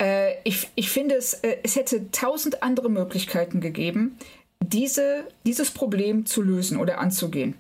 [0.02, 4.18] Äh, ich, ich finde, es, äh, es hätte tausend andere Möglichkeiten gegeben,
[4.60, 7.60] diese, dieses Problem zu lösen oder anzugehen.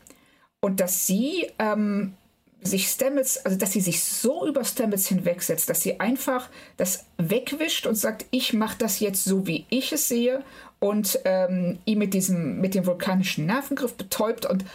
[0.60, 2.14] Und dass sie ähm,
[2.62, 7.88] sich Stamets, also dass sie sich so über Stamets hinwegsetzt, dass sie einfach das wegwischt
[7.88, 10.44] und sagt, ich mache das jetzt so, wie ich es sehe
[10.80, 14.66] und ähm, ihn mit diesem, mit dem vulkanischen Nervengriff betäubt und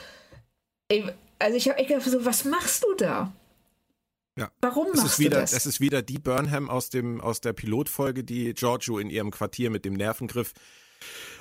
[1.39, 3.33] also ich habe echt gedacht, so, was machst du da?
[4.39, 4.51] Ja.
[4.61, 5.53] Warum es machst wieder, du das?
[5.53, 9.71] Es ist wieder die Burnham aus, dem, aus der Pilotfolge, die Giorgio in ihrem Quartier
[9.71, 10.53] mit dem Nervengriff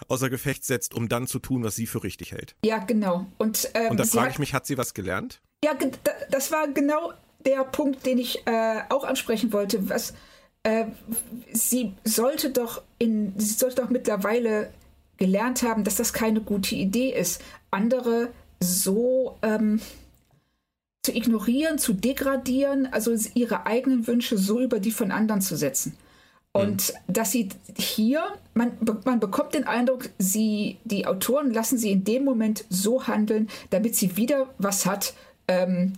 [0.08, 2.56] außer Gefecht setzt, um dann zu tun, was sie für richtig hält.
[2.64, 3.28] Ja, genau.
[3.38, 5.42] Und, ähm, Und da frage ich mich, hat sie was gelernt?
[5.64, 5.74] Ja,
[6.30, 7.14] das war genau
[7.46, 9.90] der Punkt, den ich äh, auch ansprechen wollte.
[9.90, 10.14] Was,
[10.64, 10.86] äh,
[11.54, 14.72] sie sollte doch in, sie sollte doch mittlerweile
[15.18, 17.42] gelernt haben, dass das keine gute Idee ist,
[17.72, 18.30] andere
[18.60, 19.80] so ähm,
[21.04, 25.96] zu ignorieren, zu degradieren, also ihre eigenen Wünsche so über die von anderen zu setzen.
[26.52, 27.14] Und mhm.
[27.14, 28.72] dass sie hier, man,
[29.04, 33.96] man bekommt den Eindruck, sie, die Autoren lassen sie in dem Moment so handeln, damit
[33.96, 35.14] sie wieder was hat,
[35.48, 35.94] ähm,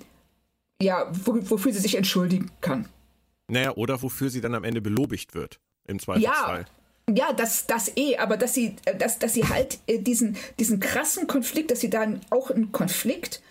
[0.81, 2.87] ja, wofür sie sich entschuldigen kann.
[3.49, 6.61] Naja, oder wofür sie dann am Ende belobigt wird, im Zweifelsfall.
[6.61, 6.65] Ja.
[7.09, 11.25] Ja, das, das eh, aber dass sie, dass, dass sie halt äh, diesen, diesen krassen
[11.25, 13.41] Konflikt, dass sie dann auch einen Konflikt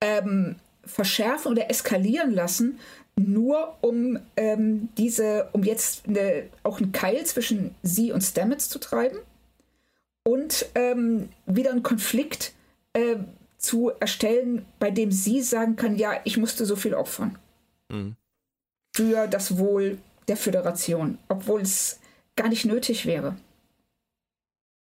[0.00, 2.80] ähm, verschärfen oder eskalieren lassen,
[3.14, 8.80] nur um ähm, diese, um jetzt eine, auch einen Keil zwischen sie und Stamets zu
[8.80, 9.18] treiben
[10.24, 12.52] und ähm, wieder einen Konflikt
[12.94, 13.16] äh,
[13.58, 17.38] zu erstellen, bei dem sie sagen kann, ja, ich musste so viel opfern.
[17.88, 18.16] Mhm.
[18.94, 19.98] Für das Wohl
[20.28, 22.00] der Föderation, obwohl es
[22.36, 23.36] gar nicht nötig wäre.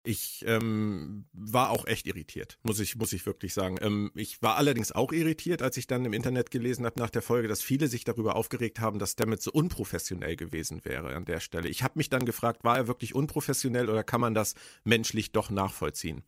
[0.04, 3.76] Ich ähm, war auch echt irritiert, muss ich, muss ich wirklich sagen.
[3.80, 7.22] Ähm, ich war allerdings auch irritiert, als ich dann im Internet gelesen habe nach der
[7.22, 11.38] Folge, dass viele sich darüber aufgeregt haben, dass Stamets so unprofessionell gewesen wäre an der
[11.38, 11.68] Stelle.
[11.68, 15.50] Ich habe mich dann gefragt, war er wirklich unprofessionell oder kann man das menschlich doch
[15.50, 16.24] nachvollziehen?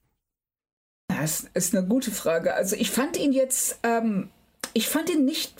[1.09, 2.55] Das ist eine gute Frage.
[2.55, 4.30] Also ich fand ihn jetzt, ähm,
[4.72, 5.55] ich fand ihn nicht,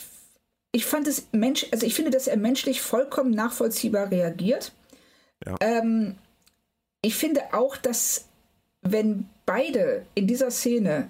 [0.71, 4.73] ich fand es Mensch, also ich finde, dass er menschlich vollkommen nachvollziehbar reagiert.
[5.45, 5.55] Ja.
[5.61, 6.15] Ähm,
[7.01, 8.25] ich finde auch, dass
[8.81, 11.09] wenn beide in dieser Szene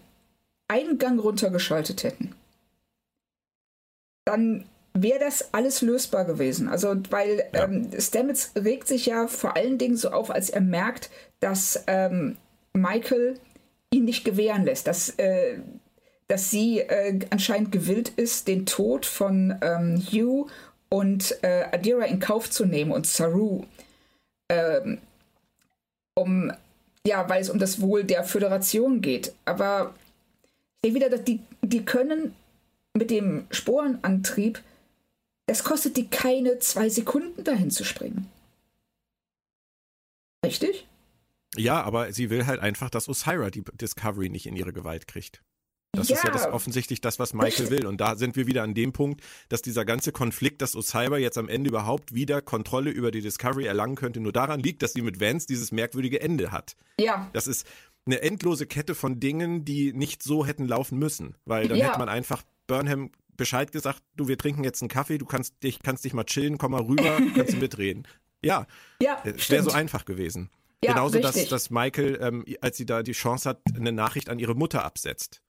[0.67, 2.35] einen Gang runtergeschaltet hätten,
[4.25, 6.67] dann wäre das alles lösbar gewesen.
[6.67, 7.65] Also, weil ja.
[7.65, 11.09] ähm, Stamets regt sich ja vor allen Dingen so auf, als er merkt,
[11.39, 12.37] dass ähm,
[12.73, 13.39] Michael
[13.91, 15.59] ihn nicht gewähren lässt, dass, äh,
[16.27, 20.49] dass sie äh, anscheinend gewillt ist, den Tod von ähm, Hugh
[20.89, 23.63] und äh, Adira in Kauf zu nehmen und Saru
[24.49, 24.99] ähm,
[26.15, 26.51] um,
[27.05, 29.33] ja, weil es um das Wohl der Föderation geht.
[29.45, 29.93] Aber
[30.81, 32.35] ich sehe wieder, dass die, die können
[32.93, 34.61] mit dem Sporenantrieb,
[35.47, 38.31] das kostet die keine zwei Sekunden dahin zu springen.
[40.43, 40.87] Richtig?
[41.57, 45.41] Ja, aber sie will halt einfach, dass Osira die Discovery nicht in ihre Gewalt kriegt.
[45.95, 46.17] Das ja.
[46.17, 47.85] ist ja das offensichtlich das, was Michael will.
[47.85, 51.37] Und da sind wir wieder an dem Punkt, dass dieser ganze Konflikt, dass Osira jetzt
[51.37, 55.01] am Ende überhaupt wieder Kontrolle über die Discovery erlangen könnte, nur daran liegt, dass sie
[55.01, 56.75] mit Vance dieses merkwürdige Ende hat.
[56.99, 57.29] Ja.
[57.33, 57.65] Das ist
[58.05, 61.35] eine endlose Kette von Dingen, die nicht so hätten laufen müssen.
[61.45, 61.87] Weil dann ja.
[61.87, 65.81] hätte man einfach Burnham Bescheid gesagt, du, wir trinken jetzt einen Kaffee, du kannst dich,
[65.81, 68.07] kannst dich mal chillen, komm mal rüber, kannst mitreden.
[68.41, 68.67] Ja,
[69.01, 70.49] ja es wäre so einfach gewesen.
[70.83, 74.39] Ja, Genauso, dass, dass Michael, ähm, als sie da die Chance hat, eine Nachricht an
[74.39, 75.41] ihre Mutter absetzt.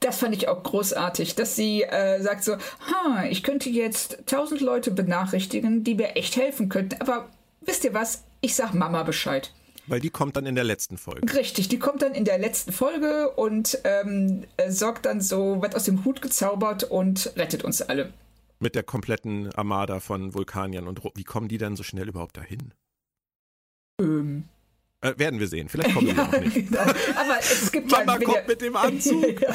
[0.00, 4.60] Das fand ich auch großartig, dass sie äh, sagt so, ha, ich könnte jetzt tausend
[4.60, 7.28] Leute benachrichtigen, die mir echt helfen könnten, aber
[7.62, 9.52] wisst ihr was, ich sag Mama Bescheid.
[9.86, 11.32] Weil die kommt dann in der letzten Folge.
[11.34, 15.76] Richtig, die kommt dann in der letzten Folge und ähm, äh, sorgt dann so, wird
[15.76, 18.12] aus dem Hut gezaubert und rettet uns alle.
[18.58, 20.88] Mit der kompletten Armada von Vulkaniern.
[20.88, 22.72] Und wie kommen die dann so schnell überhaupt dahin?
[24.00, 24.48] Ähm.
[25.02, 25.68] Äh, werden wir sehen.
[25.68, 26.54] Vielleicht kommen ja, wir auch nicht.
[26.54, 26.80] Genau.
[26.80, 29.40] Aber es gibt Mama ja, kommt ja, mit dem Anzug.
[29.42, 29.48] ja.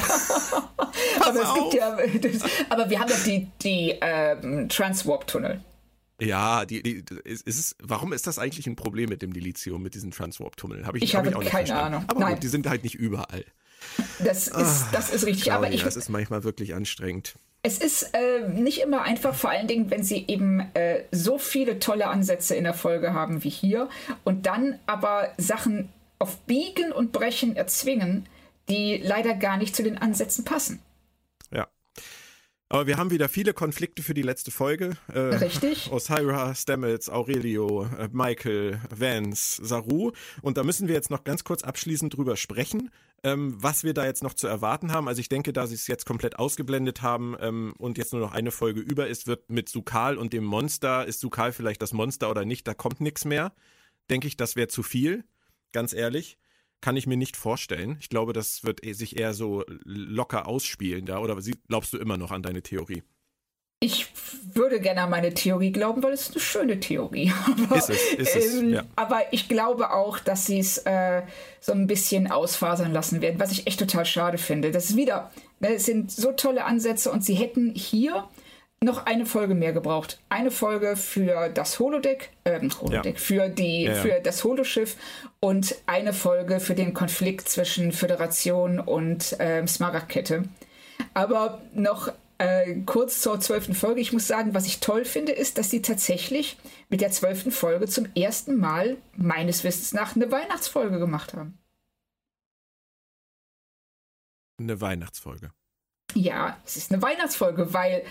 [1.20, 1.96] aber es gibt ja,
[2.30, 5.60] das, aber wir haben ja die, die ähm, Transwarp-Tunnel.
[6.20, 9.94] Ja, die, die ist, ist, warum ist das eigentlich ein Problem mit dem Dilithium, mit
[9.94, 10.86] diesen Transwarp-Tunneln?
[10.86, 12.04] Hab ich, ich hab habe ich auch keine nicht Ahnung.
[12.06, 12.34] Aber Nein.
[12.34, 13.44] Gut, die sind halt nicht überall.
[14.22, 15.44] Das ist, Ach, das ist richtig.
[15.44, 17.34] Claudia, aber ich, das ist manchmal wirklich anstrengend.
[17.64, 21.78] Es ist äh, nicht immer einfach, vor allen Dingen, wenn sie eben äh, so viele
[21.78, 23.88] tolle Ansätze in der Folge haben wie hier
[24.24, 25.88] und dann aber Sachen
[26.18, 28.26] auf Biegen und Brechen erzwingen,
[28.68, 30.80] die leider gar nicht zu den Ansätzen passen.
[32.72, 34.96] Aber wir haben wieder viele Konflikte für die letzte Folge.
[35.12, 35.92] Äh, Richtig.
[35.92, 40.12] Osira, Stamets, Aurelio, äh, Michael, Vance, Saru.
[40.40, 42.90] Und da müssen wir jetzt noch ganz kurz abschließend drüber sprechen,
[43.24, 45.06] ähm, was wir da jetzt noch zu erwarten haben.
[45.06, 48.32] Also ich denke, da sie es jetzt komplett ausgeblendet haben ähm, und jetzt nur noch
[48.32, 52.30] eine Folge über ist, wird mit Sukal und dem Monster, ist Sukal vielleicht das Monster
[52.30, 53.52] oder nicht, da kommt nichts mehr.
[54.08, 55.24] Denke ich, das wäre zu viel,
[55.72, 56.38] ganz ehrlich
[56.82, 57.96] kann ich mir nicht vorstellen.
[58.00, 61.18] Ich glaube, das wird e-, sich eher so locker ausspielen da.
[61.18, 63.02] Oder glaubst du immer noch an deine Theorie?
[63.80, 64.06] Ich
[64.54, 67.32] würde gerne an meine Theorie glauben, weil es eine schöne Theorie.
[67.64, 68.84] Aber, ist es, ist es, ähm, ja.
[68.94, 71.22] aber ich glaube auch, dass sie es äh,
[71.60, 74.70] so ein bisschen ausfasern lassen werden, was ich echt total schade finde.
[74.70, 78.28] Das ist wieder, ne, es sind so tolle Ansätze und sie hätten hier
[78.82, 80.20] noch eine Folge mehr gebraucht.
[80.28, 83.20] Eine Folge für das Holodeck, äh, Holodeck, ja.
[83.20, 84.00] für die, ja, ja.
[84.00, 84.96] für das Holoschiff
[85.40, 90.44] und eine Folge für den Konflikt zwischen Föderation und äh, Smaragdkette.
[91.14, 94.00] Aber noch äh, kurz zur zwölften Folge.
[94.00, 96.56] Ich muss sagen, was ich toll finde, ist, dass sie tatsächlich
[96.88, 101.58] mit der zwölften Folge zum ersten Mal meines Wissens nach eine Weihnachtsfolge gemacht haben.
[104.58, 105.50] Eine Weihnachtsfolge.
[106.14, 108.04] Ja, es ist eine Weihnachtsfolge, weil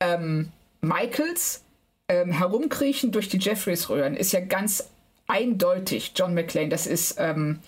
[0.00, 1.62] ähm, Michaels
[2.08, 4.88] ähm, Herumkriechen durch die Jeffreys-Röhren ist ja ganz
[5.26, 6.68] eindeutig John McClane.
[6.68, 7.60] Das ist, ähm,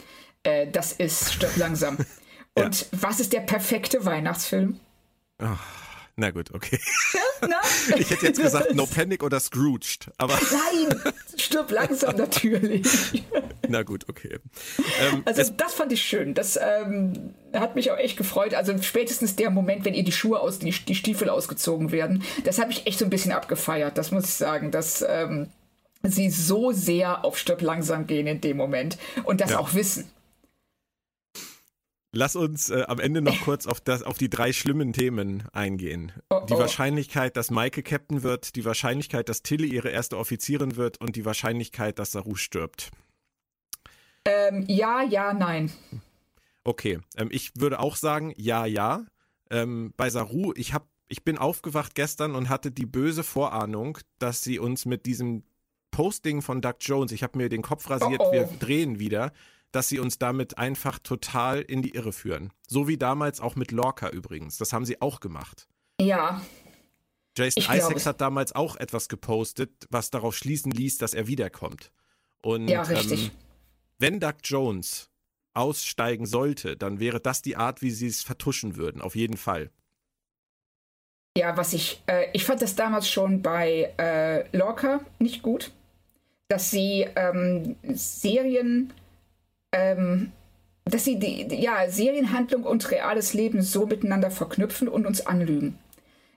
[0.43, 1.99] äh, das ist Stirb langsam.
[2.55, 2.87] Und ja.
[2.93, 4.81] was ist der perfekte Weihnachtsfilm?
[5.39, 5.89] Ach.
[6.20, 6.78] Na gut, okay.
[7.40, 7.56] Na?
[7.96, 10.34] Ich hätte jetzt gesagt No Panic oder Scrooged, aber.
[10.52, 12.86] Nein, stirb langsam natürlich.
[13.68, 14.38] Na gut, okay.
[15.00, 16.34] Ähm, also das fand ich schön.
[16.34, 18.52] Das ähm, hat mich auch echt gefreut.
[18.52, 22.58] Also spätestens der Moment, wenn ihr die Schuhe aus, die, die Stiefel ausgezogen werden, das
[22.58, 23.96] habe ich echt so ein bisschen abgefeiert.
[23.96, 25.48] Das muss ich sagen, dass ähm,
[26.02, 29.58] sie so sehr auf Stirb langsam gehen in dem Moment und das ja.
[29.58, 30.10] auch wissen.
[32.12, 36.12] Lass uns äh, am Ende noch kurz auf, das, auf die drei schlimmen Themen eingehen.
[36.28, 36.58] Oh, die oh.
[36.58, 41.24] Wahrscheinlichkeit, dass Maike Captain wird, die Wahrscheinlichkeit, dass Tilly ihre erste Offizierin wird und die
[41.24, 42.90] Wahrscheinlichkeit, dass Saru stirbt.
[44.24, 45.70] Ähm, ja, ja, nein.
[46.64, 49.06] Okay, ähm, ich würde auch sagen, ja, ja.
[49.48, 54.42] Ähm, bei Saru, ich, hab, ich bin aufgewacht gestern und hatte die böse Vorahnung, dass
[54.42, 55.44] sie uns mit diesem
[55.92, 59.32] Posting von Doug Jones, ich habe mir den Kopf rasiert, oh, wir drehen wieder,
[59.72, 62.52] dass sie uns damit einfach total in die Irre führen.
[62.66, 64.58] So wie damals auch mit Lorca übrigens.
[64.58, 65.68] Das haben sie auch gemacht.
[66.00, 66.42] Ja.
[67.36, 71.92] Jason Isaacs hat damals auch etwas gepostet, was darauf schließen ließ, dass er wiederkommt.
[72.42, 73.26] Und ja, richtig.
[73.26, 73.30] Ähm,
[73.98, 75.10] wenn Doug Jones
[75.54, 79.70] aussteigen sollte, dann wäre das die Art, wie sie es vertuschen würden, auf jeden Fall.
[81.36, 85.70] Ja, was ich, äh, ich fand das damals schon bei äh, Lorca nicht gut,
[86.48, 88.92] dass sie ähm, Serien
[89.72, 90.32] ähm,
[90.84, 95.78] dass sie die, ja, Serienhandlung und reales Leben so miteinander verknüpfen und uns anlügen.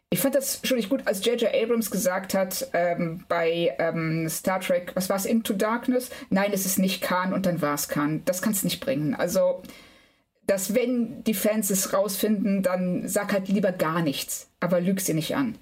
[0.10, 1.52] Ich fand das schon nicht gut, als J.J.
[1.56, 6.12] Abrams gesagt hat ähm, bei ähm, Star Trek, was war es, Into Darkness?
[6.30, 8.22] Nein, es ist nicht Khan und dann war es Khan.
[8.26, 9.16] Das kann es nicht bringen.
[9.16, 9.64] Also,
[10.46, 15.16] dass wenn die Fans es rausfinden, dann sag halt lieber gar nichts, aber lüg sie
[15.16, 15.58] nicht an.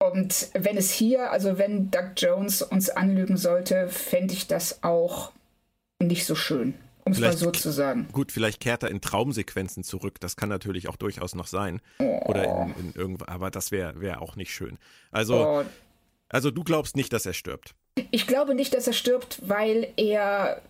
[0.00, 5.30] Und wenn es hier, also wenn Doug Jones uns anlügen sollte, fände ich das auch
[6.00, 6.74] nicht so schön,
[7.04, 8.08] um es mal so zu sagen.
[8.12, 10.20] Gut, vielleicht kehrt er in Traumsequenzen zurück.
[10.20, 11.80] Das kann natürlich auch durchaus noch sein.
[11.98, 12.20] Oh.
[12.26, 14.78] Oder in, in irgendwo, aber das wäre wär auch nicht schön.
[15.10, 15.64] Also, oh.
[16.28, 17.74] also du glaubst nicht, dass er stirbt.
[18.10, 20.62] Ich glaube nicht, dass er stirbt, weil er,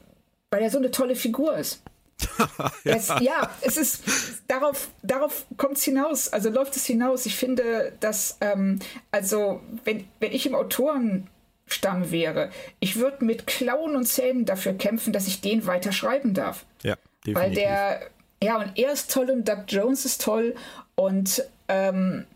[0.50, 1.82] weil er so eine tolle Figur ist.
[2.84, 2.94] ja.
[2.96, 4.02] Es, ja, es ist
[4.46, 7.24] darauf, darauf kommt es hinaus, also läuft es hinaus.
[7.26, 8.78] Ich finde, dass, ähm,
[9.10, 11.28] also, wenn, wenn ich im Autoren
[11.72, 12.50] Stamm wäre.
[12.80, 16.64] Ich würde mit Klauen und Zähnen dafür kämpfen, dass ich den weiter schreiben darf.
[16.82, 16.96] Ja,
[17.26, 17.34] definitiv.
[17.34, 18.00] Weil der,
[18.42, 20.54] ja, und er ist toll und Doug Jones ist toll
[20.94, 22.26] und ähm,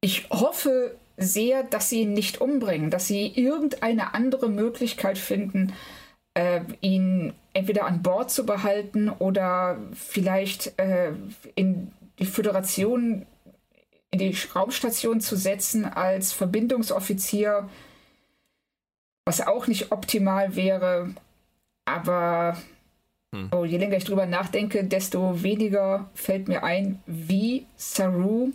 [0.00, 5.74] ich hoffe sehr, dass sie ihn nicht umbringen, dass sie irgendeine andere Möglichkeit finden,
[6.34, 11.12] äh, ihn entweder an Bord zu behalten oder vielleicht äh,
[11.54, 13.26] in die Föderation,
[14.10, 17.68] in die Raumstation zu setzen als Verbindungsoffizier,
[19.30, 21.14] was auch nicht optimal wäre.
[21.84, 22.56] Aber
[23.32, 23.48] hm.
[23.52, 28.52] oh, je länger ich drüber nachdenke, desto weniger fällt mir ein, wie Saru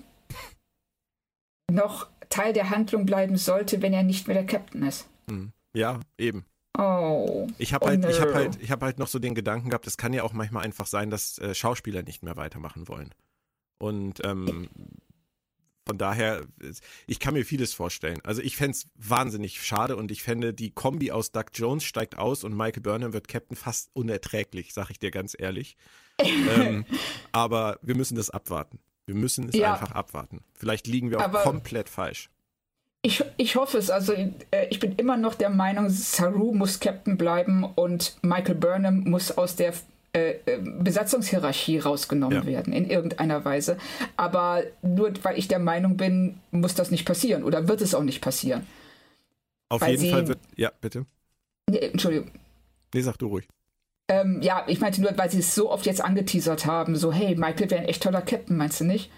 [1.71, 5.07] noch Teil der Handlung bleiben sollte, wenn er nicht mehr der Captain ist.
[5.29, 5.53] Hm.
[5.73, 6.45] Ja, eben.
[6.77, 7.47] Oh.
[7.57, 10.11] Ich habe halt, oh, hab halt, hab halt noch so den Gedanken gehabt, es kann
[10.11, 13.11] ja auch manchmal einfach sein, dass äh, Schauspieler nicht mehr weitermachen wollen.
[13.77, 14.67] Und ähm,
[15.85, 16.45] von daher,
[17.05, 18.19] ich kann mir vieles vorstellen.
[18.23, 22.17] Also ich fände es wahnsinnig schade und ich fände, die Kombi aus Doug Jones steigt
[22.17, 25.77] aus und Michael Burnham wird Captain fast unerträglich, sag ich dir ganz ehrlich.
[26.19, 26.85] ähm,
[27.31, 28.79] aber wir müssen das abwarten.
[29.05, 29.73] Wir müssen es ja.
[29.73, 30.43] einfach abwarten.
[30.53, 32.29] Vielleicht liegen wir auch aber komplett falsch.
[33.03, 33.91] Ich, ich hoffe es.
[33.91, 34.31] Also äh,
[34.71, 39.55] ich bin immer noch der Meinung, Saru muss Captain bleiben und Michael Burnham muss aus
[39.55, 39.73] der
[40.15, 42.45] äh, äh, Besatzungshierarchie rausgenommen ja.
[42.45, 43.77] werden in irgendeiner Weise.
[44.15, 48.03] Aber nur weil ich der Meinung bin, muss das nicht passieren oder wird es auch
[48.03, 48.65] nicht passieren.
[49.67, 50.39] Auf weil jeden sie, Fall wird.
[50.55, 51.05] Ja, bitte.
[51.69, 52.31] Nee, Entschuldigung.
[52.93, 53.45] Nee, sag du ruhig.
[54.07, 57.35] Ähm, ja, ich meinte nur, weil sie es so oft jetzt angeteasert haben, so, hey,
[57.35, 59.11] Michael wäre ein echt toller Captain, meinst du nicht?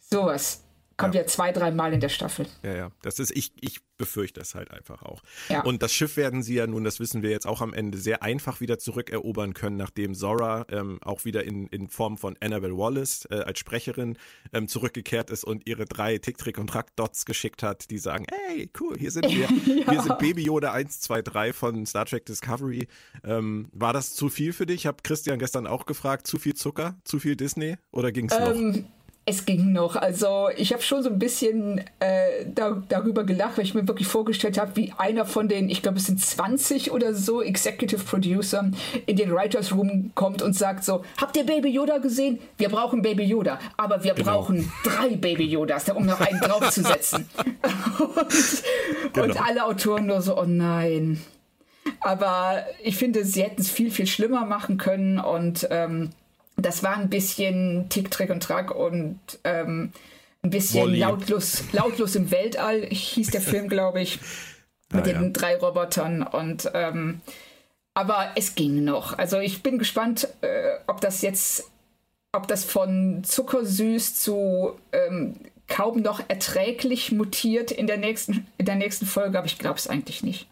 [0.00, 0.64] Sowas.
[1.00, 1.22] Kommt ja.
[1.22, 2.46] ja zwei, dreimal in der Staffel.
[2.62, 2.90] Ja, ja.
[3.02, 5.22] Das ist, ich, ich befürchte es halt einfach auch.
[5.48, 5.62] Ja.
[5.62, 8.22] Und das Schiff werden sie ja nun, das wissen wir jetzt auch am Ende, sehr
[8.22, 13.26] einfach wieder zurückerobern können, nachdem Zora ähm, auch wieder in, in Form von Annabelle Wallace
[13.30, 14.16] äh, als Sprecherin
[14.52, 18.70] ähm, zurückgekehrt ist und ihre drei Tick, Trick und Track-Dots geschickt hat, die sagen, hey,
[18.80, 19.48] cool, hier sind wir.
[19.84, 19.92] ja.
[19.92, 22.88] Wir sind Baby Yoda 1, 2, 3 von Star Trek Discovery.
[23.22, 24.76] Ähm, war das zu viel für dich?
[24.80, 28.38] Ich habe Christian gestern auch gefragt, zu viel Zucker, zu viel Disney oder ging es
[28.38, 28.84] noch?
[29.26, 29.96] Es ging noch.
[29.96, 34.08] Also ich habe schon so ein bisschen äh, da, darüber gelacht, weil ich mir wirklich
[34.08, 38.70] vorgestellt habe, wie einer von den, ich glaube es sind 20 oder so Executive Producer
[39.06, 42.38] in den Writers Room kommt und sagt so, habt ihr Baby Yoda gesehen?
[42.56, 44.32] Wir brauchen Baby Yoda, aber wir genau.
[44.32, 47.28] brauchen drei Baby Yodas, um noch einen draufzusetzen.
[47.98, 49.26] und, genau.
[49.26, 51.20] und alle Autoren nur so, oh nein.
[52.00, 56.10] Aber ich finde, sie hätten es viel, viel schlimmer machen können und ähm,
[56.62, 59.92] das war ein bisschen Tick, Trick und Track und ähm,
[60.42, 64.18] ein bisschen lautlos, lautlos im Weltall, hieß der Film, glaube ich,
[64.92, 65.28] mit ah, den ja.
[65.30, 66.22] drei Robotern.
[66.22, 67.20] Und ähm,
[67.94, 69.18] aber es ging noch.
[69.18, 71.70] Also ich bin gespannt, äh, ob das jetzt,
[72.32, 75.36] ob das von zuckersüß zu ähm,
[75.68, 79.86] kaum noch erträglich mutiert in der nächsten, in der nächsten Folge, aber ich glaube es
[79.86, 80.48] eigentlich nicht.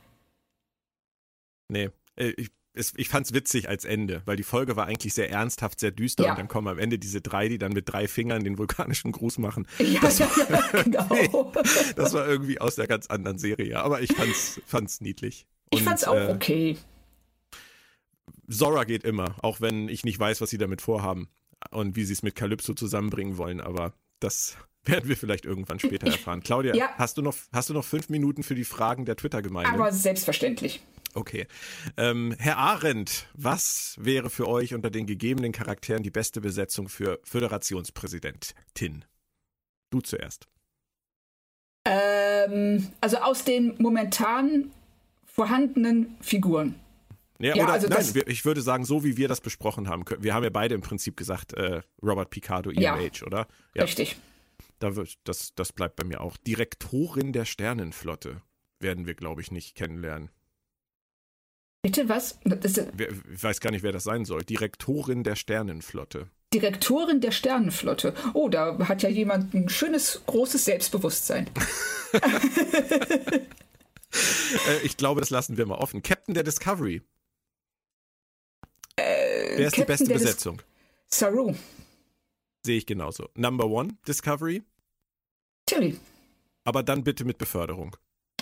[1.69, 5.13] Nee, äh, ich es, ich fand es witzig als Ende, weil die Folge war eigentlich
[5.13, 6.31] sehr ernsthaft, sehr düster ja.
[6.31, 9.39] und dann kommen am Ende diese drei, die dann mit drei Fingern den vulkanischen Gruß
[9.39, 9.67] machen.
[9.79, 11.53] Ja, das, war, ja, genau.
[11.97, 15.47] das war irgendwie aus der ganz anderen Serie, aber ich fand's, fand's niedlich.
[15.71, 16.79] Und, ich fand's auch äh, okay.
[18.49, 21.29] Zora geht immer, auch wenn ich nicht weiß, was sie damit vorhaben
[21.71, 26.07] und wie sie es mit Calypso zusammenbringen wollen, aber das werden wir vielleicht irgendwann später
[26.07, 26.43] erfahren.
[26.43, 26.89] Claudia, ja.
[26.97, 29.71] hast, du noch, hast du noch fünf Minuten für die Fragen der Twitter-Gemeinde?
[29.71, 30.81] Aber selbstverständlich.
[31.15, 31.47] Okay.
[31.97, 37.19] Ähm, Herr Arendt, was wäre für euch unter den gegebenen Charakteren die beste Besetzung für
[37.25, 39.05] Föderationspräsidentin?
[39.91, 40.49] Du zuerst.
[41.85, 44.71] Ähm, also aus den momentan
[45.25, 46.75] vorhandenen Figuren.
[47.39, 50.35] Ja, ja oder also nein, ich würde sagen, so wie wir das besprochen haben, wir
[50.35, 53.47] haben ja beide im Prinzip gesagt, äh, Robert Picardo, EMH, ja, oder?
[53.75, 53.85] Ja.
[53.85, 54.17] Richtig.
[54.81, 56.37] Da wird, das, das bleibt bei mir auch.
[56.37, 58.43] Direktorin der Sternenflotte
[58.81, 60.31] werden wir, glaube ich, nicht kennenlernen.
[61.89, 62.39] Bitte was?
[62.45, 64.45] ich weiß gar nicht, wer das sein soll.
[64.45, 66.29] Direktorin der Sternenflotte.
[66.53, 68.13] Direktorin der Sternenflotte.
[68.35, 71.49] Oh, da hat ja jemand ein schönes, großes Selbstbewusstsein.
[72.13, 73.41] äh,
[74.83, 76.03] ich glaube, das lassen wir mal offen.
[76.03, 77.01] Captain der Discovery.
[78.97, 80.57] Äh, wer ist Captain die beste Besetzung?
[80.59, 81.55] Dis Saru.
[82.67, 83.31] Sehe ich genauso.
[83.35, 84.63] Number one, Discovery.
[85.65, 85.99] Tilly.
[86.65, 87.97] Aber dann bitte mit Beförderung.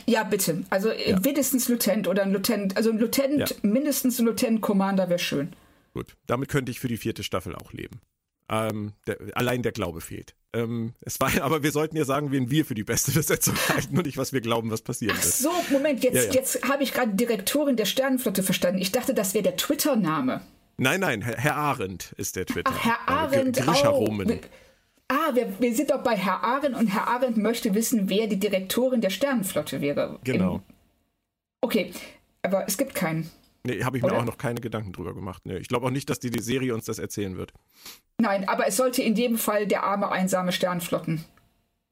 [0.06, 0.64] Ja, bitte.
[0.70, 1.20] Also äh, ja.
[1.20, 3.56] mindestens Lieutenant oder ein Lieutenant, also ein Lieutenant, ja.
[3.62, 5.52] mindestens ein Lieutenant Commander wäre schön.
[5.94, 8.00] Gut, damit könnte ich für die vierte Staffel auch leben.
[8.48, 10.34] Ähm, der, allein der Glaube fehlt.
[10.52, 13.96] Ähm, es war, aber wir sollten ja sagen, wen wir für die beste Besetzung halten
[13.96, 15.34] und nicht, was wir glauben, was passieren Ach wird.
[15.34, 16.32] so, Moment, jetzt, ja, ja.
[16.32, 18.80] jetzt habe ich gerade Direktorin der Sternenflotte verstanden.
[18.80, 20.42] Ich dachte, das wäre der Twitter-Name.
[20.78, 22.70] Nein, nein, Herr, Arendt ist der Twitter.
[22.72, 24.38] Ach, Herr Arendt, äh, oh.
[25.08, 28.38] Ah, wir, wir sind doch bei Herr Arendt und Herr Arendt möchte wissen, wer die
[28.38, 30.18] Direktorin der Sternenflotte wäre.
[30.24, 30.56] Genau.
[30.56, 30.62] Im,
[31.60, 31.92] okay,
[32.42, 33.30] aber es gibt keinen.
[33.64, 35.42] Nee, habe ich mir auch noch keine Gedanken drüber gemacht.
[35.44, 37.52] Nee, ich glaube auch nicht, dass die, die Serie uns das erzählen wird.
[38.18, 41.24] Nein, aber es sollte in jedem Fall der arme, einsame Sternflotten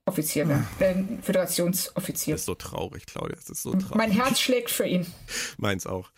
[0.06, 2.34] Offizier werden, äh, Föderationsoffizier.
[2.34, 3.36] Das ist so traurig, Claudia.
[3.36, 3.94] Das ist so traurig.
[3.94, 5.06] Mein Herz schlägt für ihn.
[5.56, 6.10] Meins auch.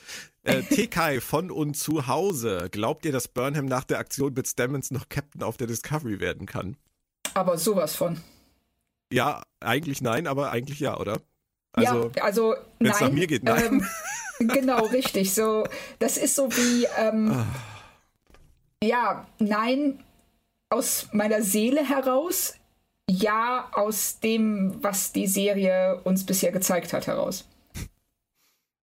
[0.43, 2.69] Äh, TK von und zu Hause.
[2.73, 6.47] Glaubt ihr, dass Burnham nach der Aktion mit Stamens noch Captain auf der Discovery werden
[6.47, 6.77] kann?
[7.37, 8.19] Aber sowas von.
[9.13, 11.21] Ja, eigentlich nein, aber eigentlich ja, oder?
[11.73, 13.87] Also, ja, also wenn es nach mir geht, nein.
[14.41, 15.35] Ähm, genau, richtig.
[15.35, 15.65] So,
[15.99, 17.47] das ist so wie, ähm, ah.
[18.83, 20.03] ja, nein,
[20.71, 22.55] aus meiner Seele heraus,
[23.11, 27.47] ja, aus dem, was die Serie uns bisher gezeigt hat, heraus.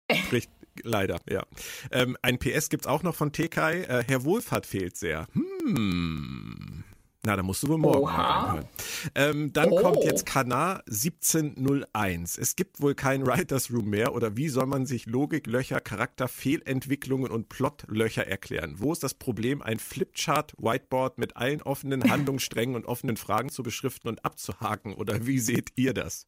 [0.31, 0.49] Richtig,
[0.81, 1.43] leider, ja.
[1.91, 3.57] Ähm, ein PS gibt es auch noch von TK.
[3.57, 5.27] Äh, Herr Wohlfahrt fehlt sehr.
[5.33, 6.78] Hm.
[7.25, 8.65] Na, da musst du wohl morgen hören.
[9.13, 9.81] Ähm, dann oh.
[9.81, 12.37] kommt jetzt Kanar 1701.
[12.37, 17.49] Es gibt wohl kein Writers Room mehr oder wie soll man sich Logiklöcher, Charakterfehlentwicklungen und
[17.49, 18.75] Plotlöcher erklären?
[18.77, 23.63] Wo ist das Problem, ein Flipchart, Whiteboard mit allen offenen Handlungssträngen und offenen Fragen zu
[23.63, 24.93] beschriften und abzuhaken?
[24.93, 26.25] Oder wie seht ihr das?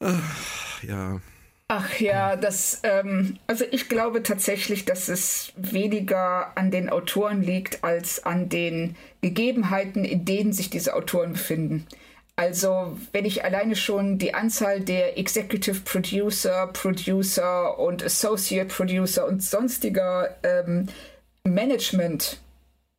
[0.00, 1.20] Ach, ja.
[1.76, 7.82] Ach ja, das, ähm, also ich glaube tatsächlich, dass es weniger an den Autoren liegt
[7.82, 11.84] als an den Gegebenheiten, in denen sich diese Autoren befinden.
[12.36, 19.42] Also, wenn ich alleine schon die Anzahl der Executive Producer, Producer und Associate Producer und
[19.42, 20.86] sonstiger ähm,
[21.42, 22.38] Management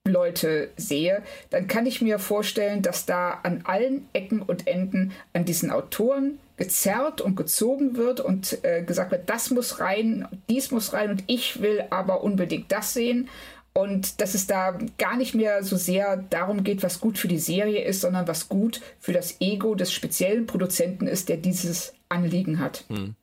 [0.06, 5.46] Leute sehe, dann kann ich mir vorstellen, dass da an allen Ecken und Enden an
[5.46, 10.94] diesen Autoren gezerrt und gezogen wird und äh, gesagt wird, das muss rein, dies muss
[10.94, 13.30] rein und ich will aber unbedingt das sehen.
[13.78, 17.40] Und dass es da gar nicht mehr so sehr darum geht, was gut für die
[17.40, 22.60] Serie ist, sondern was gut für das Ego des speziellen Produzenten ist, der dieses Anliegen
[22.60, 22.86] hat.
[22.88, 23.16] Hm.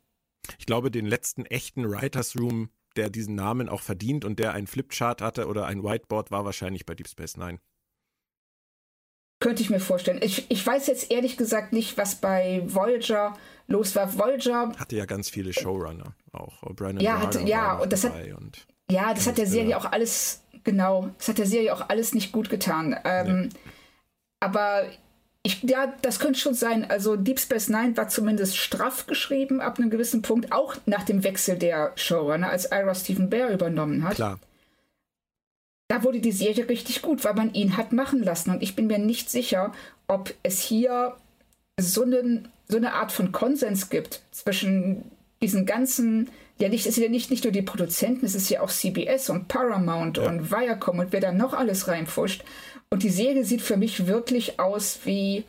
[0.58, 4.66] Ich glaube, den letzten echten Writers Room, der diesen Namen auch verdient und der ein
[4.66, 7.58] Flipchart hatte oder ein Whiteboard, war wahrscheinlich bei Deep Space Nine.
[9.42, 10.20] Könnte ich mir vorstellen.
[10.22, 13.36] Ich, ich weiß jetzt ehrlich gesagt nicht, was bei Voyager
[13.66, 14.16] los war.
[14.16, 16.60] Voyager hatte ja ganz viele Showrunner auch.
[16.76, 20.42] Brandon ja, hatte, ja, und das hat, und ja, das hat der Serie auch alles
[20.62, 21.10] genau.
[21.18, 22.96] Das hat der Serie auch alles nicht gut getan.
[23.02, 23.48] Ähm, nee.
[24.38, 24.84] Aber
[25.42, 26.88] ich, ja, das könnte schon sein.
[26.88, 31.24] Also Deep Space Nine war zumindest straff geschrieben ab einem gewissen Punkt, auch nach dem
[31.24, 34.14] Wechsel der Showrunner, als Ira Stephen Bear übernommen hat.
[34.14, 34.38] Klar
[35.92, 38.50] da wurde die Serie richtig gut, weil man ihn hat machen lassen.
[38.50, 39.72] Und ich bin mir nicht sicher,
[40.08, 41.14] ob es hier
[41.78, 45.04] so, einen, so eine Art von Konsens gibt zwischen
[45.42, 48.62] diesen ganzen, ja nicht, es sind ja nicht, nicht nur die Produzenten, es ist ja
[48.62, 50.26] auch CBS und Paramount ja.
[50.26, 52.42] und Viacom und wer da noch alles reinfuscht.
[52.88, 55.44] Und die Serie sieht für mich wirklich aus wie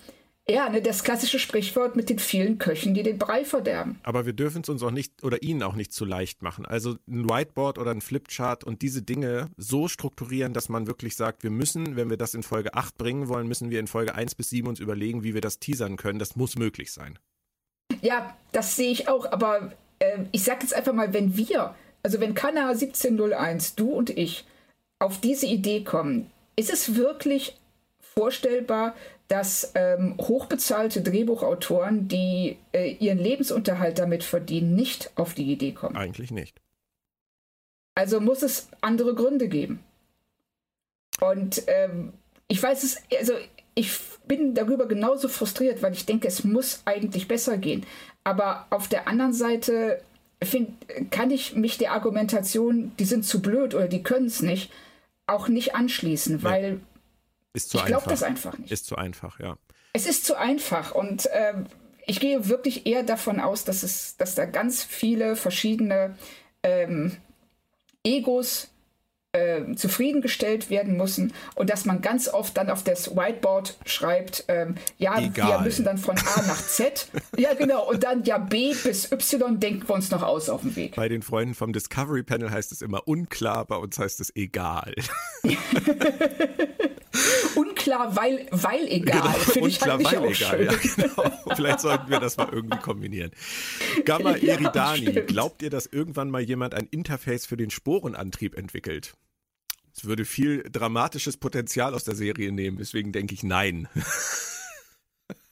[0.48, 4.00] ja, ne, das klassische Sprichwort mit den vielen Köchen, die den Brei verderben.
[4.04, 6.66] Aber wir dürfen es uns auch nicht oder ihnen auch nicht zu leicht machen.
[6.66, 11.44] Also ein Whiteboard oder ein Flipchart und diese Dinge so strukturieren, dass man wirklich sagt,
[11.44, 14.36] wir müssen, wenn wir das in Folge 8 bringen wollen, müssen wir in Folge 1
[14.36, 16.20] bis 7 uns überlegen, wie wir das teasern können.
[16.20, 17.18] Das muss möglich sein.
[18.02, 19.32] Ja, das sehe ich auch.
[19.32, 21.74] Aber äh, ich sage jetzt einfach mal, wenn wir,
[22.04, 24.44] also wenn Kana 1701, du und ich,
[25.00, 27.56] auf diese Idee kommen, ist es wirklich
[28.14, 28.96] vorstellbar,
[29.28, 35.95] dass ähm, hochbezahlte Drehbuchautoren, die äh, ihren Lebensunterhalt damit verdienen, nicht auf die Idee kommen.
[35.95, 36.61] Eigentlich nicht.
[37.95, 39.80] Also muss es andere Gründe geben.
[41.21, 42.13] Und ähm,
[42.47, 43.34] ich weiß es, also
[43.76, 43.97] ich
[44.28, 47.86] bin darüber genauso frustriert, weil ich denke, es muss eigentlich besser gehen.
[48.24, 50.01] Aber auf der anderen Seite
[50.41, 50.69] find,
[51.11, 54.71] kann ich mich der Argumentation, die sind zu blöd oder die können es nicht,
[55.28, 56.82] auch nicht anschließen, weil
[57.54, 57.97] ist zu ich einfach.
[57.97, 58.72] Ich glaube das einfach nicht.
[58.72, 59.58] Ist zu einfach, ja.
[59.93, 61.54] Es ist zu einfach und äh,
[62.06, 66.16] ich gehe wirklich eher davon aus, dass es, dass da ganz viele verschiedene
[66.64, 67.16] ähm,
[68.04, 68.70] Egos
[69.34, 74.76] äh, zufriedengestellt werden müssen und dass man ganz oft dann auf das Whiteboard schreibt, ähm,
[74.97, 75.47] ja, Egal.
[75.47, 79.60] wir müssen dann von A nach Z, ja genau, und dann ja B bis Y
[79.60, 80.95] denken wir uns noch aus auf dem Weg.
[80.95, 84.93] Bei den Freunden vom Discovery Panel heißt es immer unklar, bei uns heißt es egal.
[87.55, 89.22] unklar, weil, weil egal.
[89.53, 91.55] Genau, unklar, halt weil egal, ja genau.
[91.55, 93.32] Vielleicht sollten wir das mal irgendwie kombinieren.
[94.05, 99.14] Gamma Eridani, ja, glaubt ihr, dass irgendwann mal jemand ein Interface für den Sporenantrieb entwickelt?
[99.95, 103.88] Es würde viel dramatisches Potenzial aus der Serie nehmen, deswegen denke ich nein.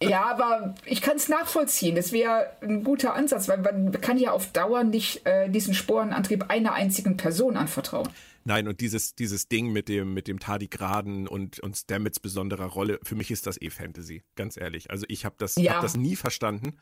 [0.02, 1.96] Ja, aber ich kann es nachvollziehen.
[1.96, 6.50] Das wäre ein guter Ansatz, weil man kann ja auf Dauer nicht äh, diesen Sporenantrieb
[6.50, 8.10] einer einzigen Person anvertrauen.
[8.44, 13.00] Nein, und dieses, dieses Ding mit dem, mit dem Tardigraden und, und Stamets besonderer Rolle,
[13.04, 14.90] für mich ist das eh Fantasy, ganz ehrlich.
[14.90, 15.76] Also ich habe das, ja.
[15.76, 16.78] hab das nie verstanden.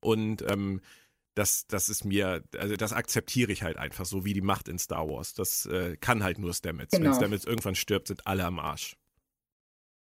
[0.00, 0.80] Und ähm,
[1.34, 4.78] das, das ist mir, also das akzeptiere ich halt einfach so wie die Macht in
[4.78, 5.34] Star Wars.
[5.34, 6.92] Das äh, kann halt nur Stamets.
[6.92, 7.10] Genau.
[7.10, 8.96] Wenn Stamets irgendwann stirbt, sind alle am Arsch.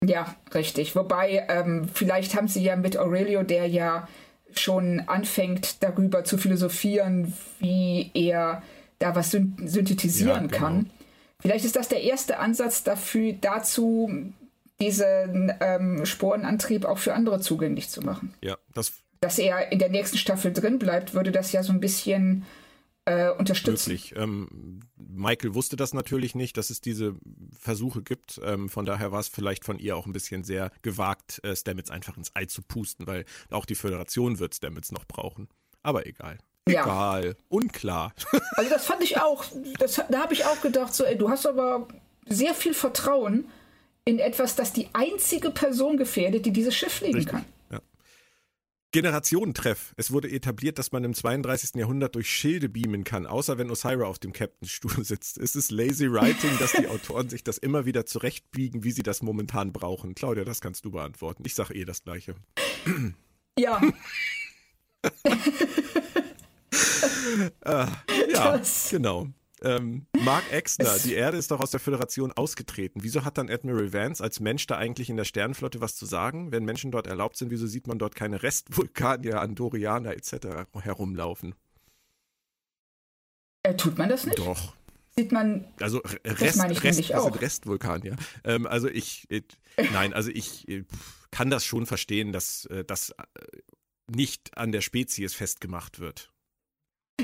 [0.08, 0.96] Ja, richtig.
[0.96, 4.08] Wobei, ähm, vielleicht haben sie ja mit Aurelio, der ja
[4.56, 8.62] schon anfängt, darüber zu philosophieren, wie er
[8.98, 10.56] da was synthetisieren ja, genau.
[10.56, 10.90] kann.
[11.40, 14.10] Vielleicht ist das der erste Ansatz dafür, dazu,
[14.80, 18.34] diesen ähm, Sporenantrieb auch für andere zugänglich zu machen.
[18.40, 18.92] Ja, das.
[19.20, 22.44] Dass er in der nächsten Staffel drin bleibt, würde das ja so ein bisschen
[23.04, 23.90] äh, unterstützen.
[23.90, 24.14] Möglich.
[24.16, 24.80] Ähm,
[25.14, 27.14] Michael wusste das natürlich nicht, dass es diese
[27.58, 28.40] Versuche gibt.
[28.44, 31.90] Ähm, von daher war es vielleicht von ihr auch ein bisschen sehr gewagt, äh, Stamets
[31.90, 35.48] einfach ins Ei zu pusten, weil auch die Föderation wird Stamets noch brauchen.
[35.82, 36.38] Aber egal.
[36.68, 36.82] Ja.
[36.82, 37.36] Egal.
[37.48, 38.12] Unklar.
[38.56, 39.44] Also das fand ich auch,
[39.78, 41.88] das, da habe ich auch gedacht, so, ey, du hast aber
[42.26, 43.48] sehr viel Vertrauen
[44.04, 47.32] in etwas, das die einzige Person gefährdet, die dieses Schiff fliegen Richtig.
[47.32, 47.44] kann.
[48.94, 49.92] Generationentreff.
[49.96, 51.74] Es wurde etabliert, dass man im 32.
[51.74, 55.36] Jahrhundert durch Schilde beamen kann, außer wenn Osira auf dem Captainstuhl sitzt.
[55.36, 59.20] Es ist lazy writing, dass die Autoren sich das immer wieder zurechtbiegen, wie sie das
[59.20, 60.14] momentan brauchen.
[60.14, 61.42] Claudia, das kannst du beantworten.
[61.44, 62.36] Ich sage eh das Gleiche.
[63.56, 63.80] Ja.
[65.22, 65.30] äh,
[67.62, 67.86] ja,
[68.32, 68.88] das.
[68.90, 69.28] genau.
[69.62, 73.02] Ähm, Mark Exner, die Erde ist doch aus der Föderation ausgetreten.
[73.02, 76.52] Wieso hat dann Admiral Vance als Mensch da eigentlich in der Sternenflotte was zu sagen?
[76.52, 80.66] Wenn Menschen dort erlaubt sind, wieso sieht man dort keine Restvulkanier, Andorianer etc.
[80.80, 81.54] herumlaufen?
[83.62, 84.38] Äh, tut man das nicht?
[84.38, 84.74] Doch.
[85.16, 85.64] Sieht man.
[85.80, 87.24] Also Rest, das Rest, auch.
[87.24, 88.16] sind Restvulkanier.
[88.42, 89.44] Ähm, also ich, ich
[89.92, 90.84] nein, also ich, ich
[91.30, 93.24] kann das schon verstehen, dass äh, das äh,
[94.08, 96.33] nicht an der Spezies festgemacht wird.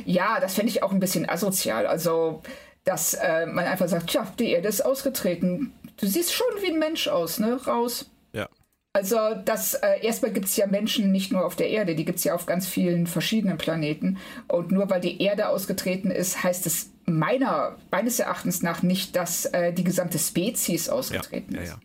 [0.04, 1.86] Ja, das fände ich auch ein bisschen asozial.
[1.86, 2.42] Also,
[2.84, 5.72] dass äh, man einfach sagt, tja, die Erde ist ausgetreten.
[5.96, 7.60] Du siehst schon wie ein Mensch aus, ne?
[7.66, 8.10] Raus.
[8.32, 8.48] Ja.
[8.92, 12.18] Also, das, äh, erstmal gibt es ja Menschen nicht nur auf der Erde, die gibt
[12.18, 14.18] es ja auf ganz vielen verschiedenen Planeten.
[14.48, 19.46] Und nur weil die Erde ausgetreten ist, heißt es meiner, meines Erachtens nach nicht, dass
[19.46, 21.68] äh, die gesamte Spezies ausgetreten ja, ist.
[21.68, 21.80] Ja, ja.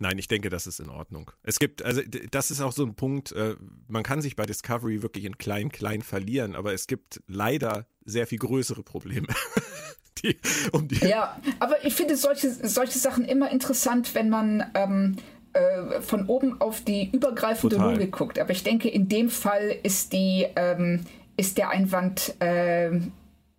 [0.00, 1.32] Nein, ich denke, das ist in Ordnung.
[1.42, 3.56] Es gibt, also das ist auch so ein Punkt, äh,
[3.88, 8.26] man kann sich bei Discovery wirklich in klein, klein verlieren, aber es gibt leider sehr
[8.26, 9.26] viel größere Probleme.
[10.22, 10.38] die,
[10.72, 15.16] um die ja, aber ich finde solche, solche Sachen immer interessant, wenn man ähm,
[15.52, 17.94] äh, von oben auf die übergreifende Total.
[17.94, 18.38] Logik guckt.
[18.38, 21.04] Aber ich denke, in dem Fall ist die, ähm,
[21.36, 22.90] ist der Einwand äh,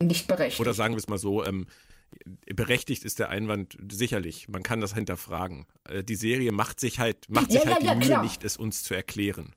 [0.02, 0.62] nicht berechtigt.
[0.62, 1.68] Oder sagen wir es mal so, ähm,
[2.46, 4.48] berechtigt ist der Einwand sicherlich.
[4.50, 5.66] Man kann das hinterfragen.
[5.88, 8.44] Äh, die Serie macht sich halt, macht sich ja, halt ja, die ja, Mühe nicht,
[8.44, 9.56] es uns zu erklären.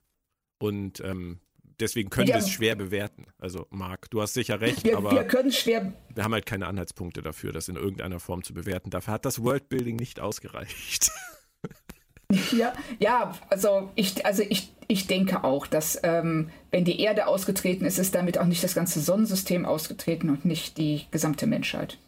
[0.59, 1.41] Und ähm,
[1.81, 3.27] deswegen können wir es schwer bewerten.
[3.39, 5.93] Also, Marc, du hast sicher recht, wir, aber wir können schwer.
[6.15, 8.91] Wir haben halt keine Anhaltspunkte dafür, das in irgendeiner Form zu bewerten.
[8.91, 11.11] Dafür hat das Worldbuilding nicht ausgereicht.
[12.57, 17.85] Ja, ja, also ich, also ich, ich denke auch, dass ähm, wenn die Erde ausgetreten
[17.85, 21.99] ist, ist damit auch nicht das ganze Sonnensystem ausgetreten und nicht die gesamte Menschheit.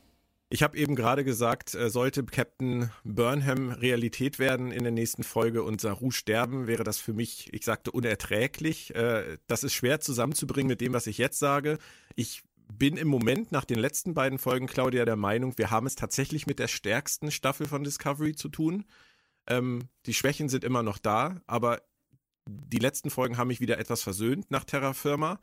[0.50, 5.62] Ich habe eben gerade gesagt, äh, sollte Captain Burnham Realität werden in der nächsten Folge
[5.62, 8.94] und Saru sterben, wäre das für mich, ich sagte, unerträglich.
[8.94, 11.78] Äh, das ist schwer zusammenzubringen mit dem, was ich jetzt sage.
[12.14, 12.42] Ich
[12.72, 16.46] bin im Moment nach den letzten beiden Folgen, Claudia, der Meinung, wir haben es tatsächlich
[16.46, 18.84] mit der stärksten Staffel von Discovery zu tun.
[19.46, 21.82] Ähm, die Schwächen sind immer noch da, aber
[22.46, 25.40] die letzten Folgen haben mich wieder etwas versöhnt nach Terra Firma.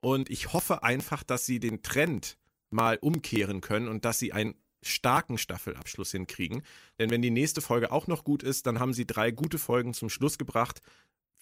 [0.00, 2.38] Und ich hoffe einfach, dass sie den Trend
[2.70, 6.62] mal umkehren können und dass sie einen starken Staffelabschluss hinkriegen.
[6.98, 9.94] Denn wenn die nächste Folge auch noch gut ist, dann haben sie drei gute Folgen
[9.94, 10.80] zum Schluss gebracht.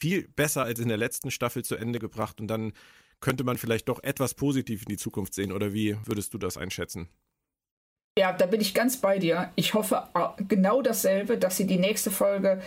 [0.01, 2.41] Viel besser als in der letzten Staffel zu Ende gebracht.
[2.41, 2.73] Und dann
[3.21, 5.53] könnte man vielleicht doch etwas positiv in die Zukunft sehen.
[5.53, 7.09] Oder wie würdest du das einschätzen?
[8.19, 9.53] Ja, da bin ich ganz bei dir.
[9.55, 10.09] Ich hoffe
[10.49, 12.61] genau dasselbe, dass sie die nächste Folge,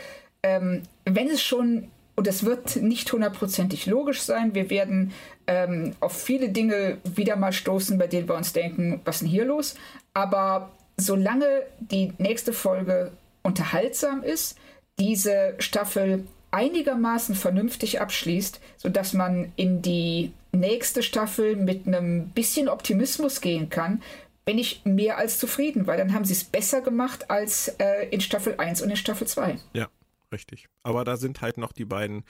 [0.44, 4.54] ähm, wenn es schon und es wird nicht hundertprozentig logisch sein.
[4.54, 5.12] Wir werden
[5.48, 9.30] ähm, auf viele Dinge wieder mal stoßen, bei denen wir uns denken, was ist denn
[9.30, 9.74] hier los?
[10.14, 13.12] Aber solange die nächste Folge
[13.42, 14.56] unterhaltsam ist,
[15.00, 23.42] diese Staffel einigermaßen vernünftig abschließt, sodass man in die nächste Staffel mit einem bisschen Optimismus
[23.42, 24.04] gehen kann,
[24.46, 28.22] bin ich mehr als zufrieden, weil dann haben sie es besser gemacht als äh, in
[28.22, 29.58] Staffel 1 und in Staffel 2.
[29.74, 29.88] Ja,
[30.32, 30.68] richtig.
[30.84, 32.24] Aber da sind halt noch die beiden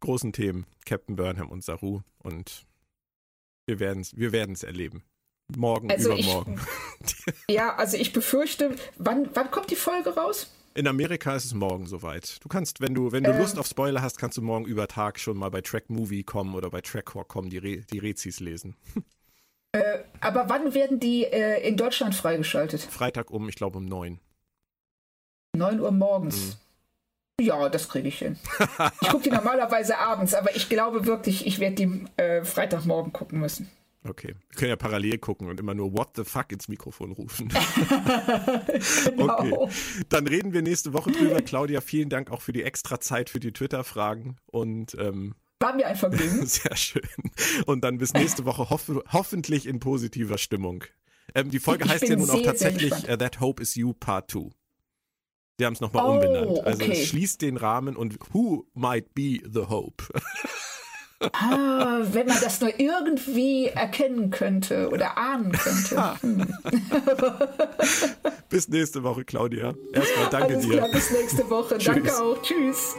[0.00, 2.00] großen Themen, Captain Burnham und Saru.
[2.18, 2.66] Und
[3.66, 5.02] wir werden es wir werden's erleben.
[5.56, 6.60] Morgen, also übermorgen.
[7.04, 10.50] Ich, ja, also ich befürchte, wann, wann kommt die Folge raus?
[10.74, 12.42] In Amerika ist es morgen soweit.
[12.42, 14.88] Du kannst, wenn du, wenn du ähm, Lust auf Spoiler hast, kannst du morgen über
[14.88, 18.40] Tag schon mal bei Track Movie kommen oder bei Trackhawk kommen, die, Re die Rezis
[18.40, 18.76] lesen.
[19.72, 22.80] Äh, aber wann werden die äh, in Deutschland freigeschaltet?
[22.82, 24.20] Freitag um, ich glaube um 9.
[25.56, 26.36] 9 Uhr morgens.
[26.36, 26.65] Mhm.
[27.40, 28.38] Ja, das kriege ich hin.
[29.02, 33.40] Ich gucke die normalerweise abends, aber ich glaube wirklich, ich werde die äh, Freitagmorgen gucken
[33.40, 33.70] müssen.
[34.08, 34.34] Okay.
[34.50, 37.48] Wir können ja parallel gucken und immer nur What the fuck ins Mikrofon rufen.
[39.16, 39.38] genau.
[39.38, 39.72] Okay.
[40.08, 41.42] Dann reden wir nächste Woche drüber.
[41.42, 45.86] Claudia, vielen Dank auch für die extra Zeit für die Twitter-Fragen und ähm, War mir
[45.86, 46.46] ein Vergnügen.
[46.46, 47.02] sehr schön.
[47.66, 50.84] Und dann bis nächste Woche hoff hoffentlich in positiver Stimmung.
[51.34, 53.74] Ähm, die Folge Ich heißt ja nun auch sehr, sehr tatsächlich uh, That Hope Is
[53.74, 54.50] You Part 2.
[55.58, 56.58] Sie haben es nochmal Oh, umbenannt.
[56.66, 56.92] Also okay.
[56.92, 60.04] es schließt den Rahmen und Who might be the Hope?
[61.32, 65.96] Ah, wenn man das nur irgendwie erkennen könnte oder ahnen könnte.
[66.20, 66.46] Hm.
[68.50, 69.74] bis nächste Woche, Claudia.
[69.94, 70.72] Erstmal danke Alles dir.
[70.76, 71.78] klar, bis nächste Woche.
[71.84, 72.42] Danke auch.
[72.42, 72.96] Tschüss.